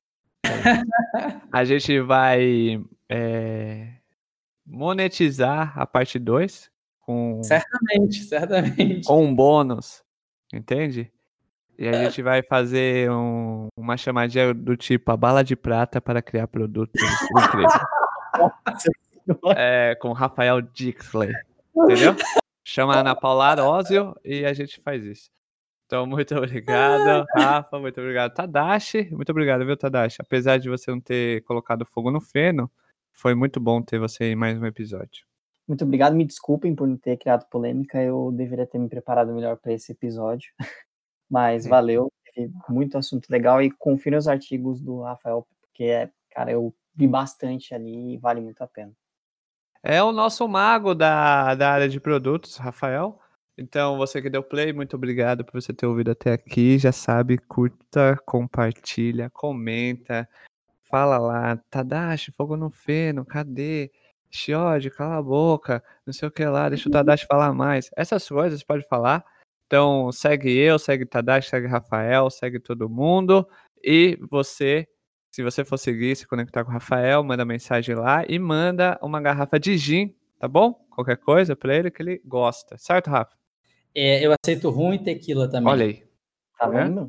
[1.52, 3.94] A gente vai é,
[4.66, 7.42] monetizar a parte 2 com.
[7.44, 9.06] Certamente, certamente.
[9.06, 10.04] Com um bônus.
[10.54, 11.12] Entende?
[11.78, 16.22] E a gente vai fazer um, uma chamadinha do tipo a bala de prata para
[16.22, 17.02] criar produtos
[19.56, 21.34] é, com Rafael Dixley.
[21.76, 22.16] Entendeu?
[22.64, 25.30] Chama a Ana Paula Arósio e a gente faz isso.
[25.86, 27.80] Então, muito obrigado, Rafa.
[27.80, 29.10] Muito obrigado, Tadashi.
[29.12, 30.18] Muito obrigado, viu, Tadashi?
[30.22, 32.72] Apesar de você não ter colocado fogo no feno,
[33.12, 35.26] foi muito bom ter você em mais um episódio.
[35.68, 36.16] Muito obrigado.
[36.16, 38.02] Me desculpem por não ter criado polêmica.
[38.02, 40.52] Eu deveria ter me preparado melhor para esse episódio.
[41.30, 46.74] Mas valeu, teve muito assunto legal e confira os artigos do Rafael, porque, cara, eu
[46.94, 48.92] vi bastante ali e vale muito a pena.
[49.84, 53.20] É o nosso mago da, da área de produtos, Rafael.
[53.58, 56.78] Então, você que deu play, muito obrigado por você ter ouvido até aqui.
[56.78, 60.28] Já sabe, curta, compartilha, comenta,
[60.90, 63.92] fala lá, Tadashi, fogo no feno, cadê?
[64.30, 67.90] Shiode, cala a boca, não sei o que lá, deixa o Tadashi falar mais.
[67.98, 69.26] Essas coisas pode falar.
[69.68, 73.48] Então, segue eu, segue Tadashi, segue Rafael, segue todo mundo.
[73.84, 74.88] E você,
[75.32, 79.22] se você for seguir, se conectar com o Rafael, manda mensagem lá e manda uma
[79.22, 80.74] garrafa de gin, tá bom?
[80.90, 82.78] Qualquer coisa para ele que ele gosta.
[82.78, 83.34] Certo, Rafa?
[83.96, 85.72] É, eu aceito rum e tequila também.
[85.72, 86.04] Olha aí.
[86.60, 87.08] Tá vendo?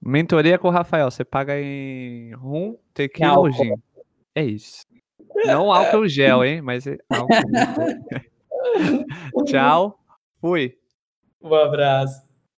[0.00, 1.10] Mentoria com o Rafael.
[1.10, 3.72] Você paga em rum, tequila ou gin.
[4.34, 4.84] É isso.
[5.46, 6.60] Não álcool gel, hein?
[6.60, 7.32] Mas é álcool.
[9.46, 9.98] Tchau.
[10.40, 10.76] Fui.
[11.40, 12.22] Um abraço.